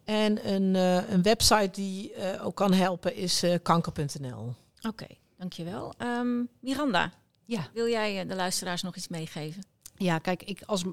En 0.05 0.49
een, 0.53 0.77
eh, 0.77 1.11
een 1.11 1.23
website 1.23 1.71
die 1.73 2.13
eh, 2.13 2.47
ook 2.47 2.55
kan 2.57 2.73
helpen 2.73 3.15
is 3.15 3.43
eh, 3.43 3.55
kanker.nl. 3.63 4.55
Oké, 4.89 5.07
dankjewel. 5.39 5.93
Ehm 5.99 6.43
Miranda, 6.61 7.13
Ja. 7.45 7.69
wil 7.75 7.89
jij 7.89 8.27
de 8.27 8.35
luisteraars 8.35 8.83
nog 8.83 8.97
iets 8.97 9.09
meegeven? 9.09 9.63
Ja, 9.97 10.19
kijk, 10.19 10.43
ik 10.43 10.63
als 10.67 10.85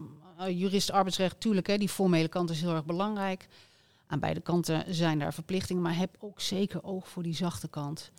jurist 0.48 0.92
arbeidsrecht, 0.92 1.40
tuurlijk, 1.40 1.68
hè, 1.68 1.78
die 1.78 1.90
formele 1.90 2.28
kant 2.28 2.50
is 2.50 2.62
heel 2.62 2.74
erg 2.76 2.86
belangrijk. 2.86 3.48
Aan 4.08 4.20
beide 4.20 4.40
kanten 4.42 4.96
zijn 4.96 5.20
daar 5.20 5.34
verplichtingen, 5.34 5.82
maar 5.82 5.98
heb 5.98 6.16
ook 6.20 6.42
zeker 6.42 6.84
oog 6.84 7.08
voor 7.08 7.24
die 7.24 7.36
zachte 7.36 7.68
kant. 7.68 8.12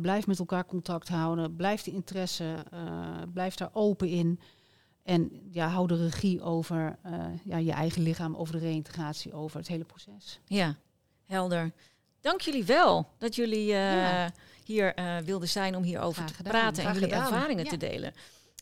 Blijf 0.00 0.26
met 0.26 0.38
elkaar 0.38 0.66
contact 0.66 1.08
houden, 1.08 1.56
blijf 1.56 1.82
de 1.82 1.90
interesse, 1.90 2.54
eh, 2.70 3.22
blijf 3.32 3.54
daar 3.54 3.70
open 3.72 4.08
in. 4.08 4.40
En 5.02 5.30
ja, 5.50 5.68
hou 5.68 5.86
de 5.86 5.96
regie 5.96 6.42
over 6.42 6.98
eh, 7.02 7.24
ja, 7.44 7.56
je 7.56 7.72
eigen 7.72 8.02
lichaam, 8.02 8.36
over 8.36 8.52
de 8.54 8.60
reïntegratie, 8.60 9.32
over 9.32 9.58
het 9.58 9.68
hele 9.68 9.84
proces. 9.84 10.40
Ja, 10.46 10.76
helder. 11.24 11.72
Dank 12.20 12.40
jullie 12.40 12.64
wel 12.64 13.08
dat 13.18 13.34
jullie 13.34 13.72
eh, 13.72 13.96
Ja. 13.96 14.30
hier 14.64 14.94
wilden 15.24 15.48
zijn 15.48 15.76
om 15.76 15.82
hierover 15.82 16.14
Graag 16.22 16.28
te 16.30 16.34
gedaan. 16.36 16.52
praten 16.52 16.84
en 16.84 16.92
jullie 16.92 17.08
gedaan. 17.08 17.32
ervaringen 17.32 17.64
Ja. 17.64 17.70
te 17.70 17.76
delen. 17.76 18.12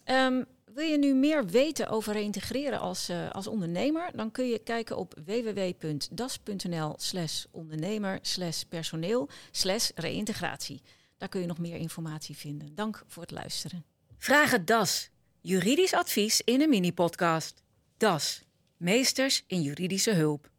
Ehm, 0.05 0.43
wil 0.65 0.85
je 0.87 0.99
nu 0.99 1.15
meer 1.15 1.47
weten 1.47 1.89
over 1.89 2.13
reïntegreren 2.13 2.81
als, 2.81 3.11
als 3.33 3.47
ondernemer? 3.47 4.11
Dan 4.17 4.31
kun 4.31 4.47
je 4.49 4.59
kijken 4.59 4.97
op 4.97 5.15
www.das.nl 5.25 6.95
slash 6.97 7.45
ondernemer 7.51 8.19
slash 8.23 8.63
personeel 8.63 9.29
slash 9.51 9.91
reïntegratie. 9.95 10.83
Daar 11.25 11.33
kun 11.33 11.43
je 11.43 11.49
nog 11.49 11.59
meer 11.59 11.77
informatie 11.77 12.37
vinden. 12.37 12.75
Dank 12.75 13.05
voor 13.07 13.23
het 13.23 13.31
luisteren. 13.31 13.85
Vraag 14.19 14.51
het 14.51 14.67
DAS. 14.67 15.11
Juridisch 15.41 15.95
advies 15.95 16.41
in 16.41 16.61
een 16.61 16.69
mini-podcast. 16.69 17.63
DAS. 17.97 18.43
Meesters 18.77 19.45
in 19.47 19.63
juridische 19.63 20.13
hulp. 20.13 20.51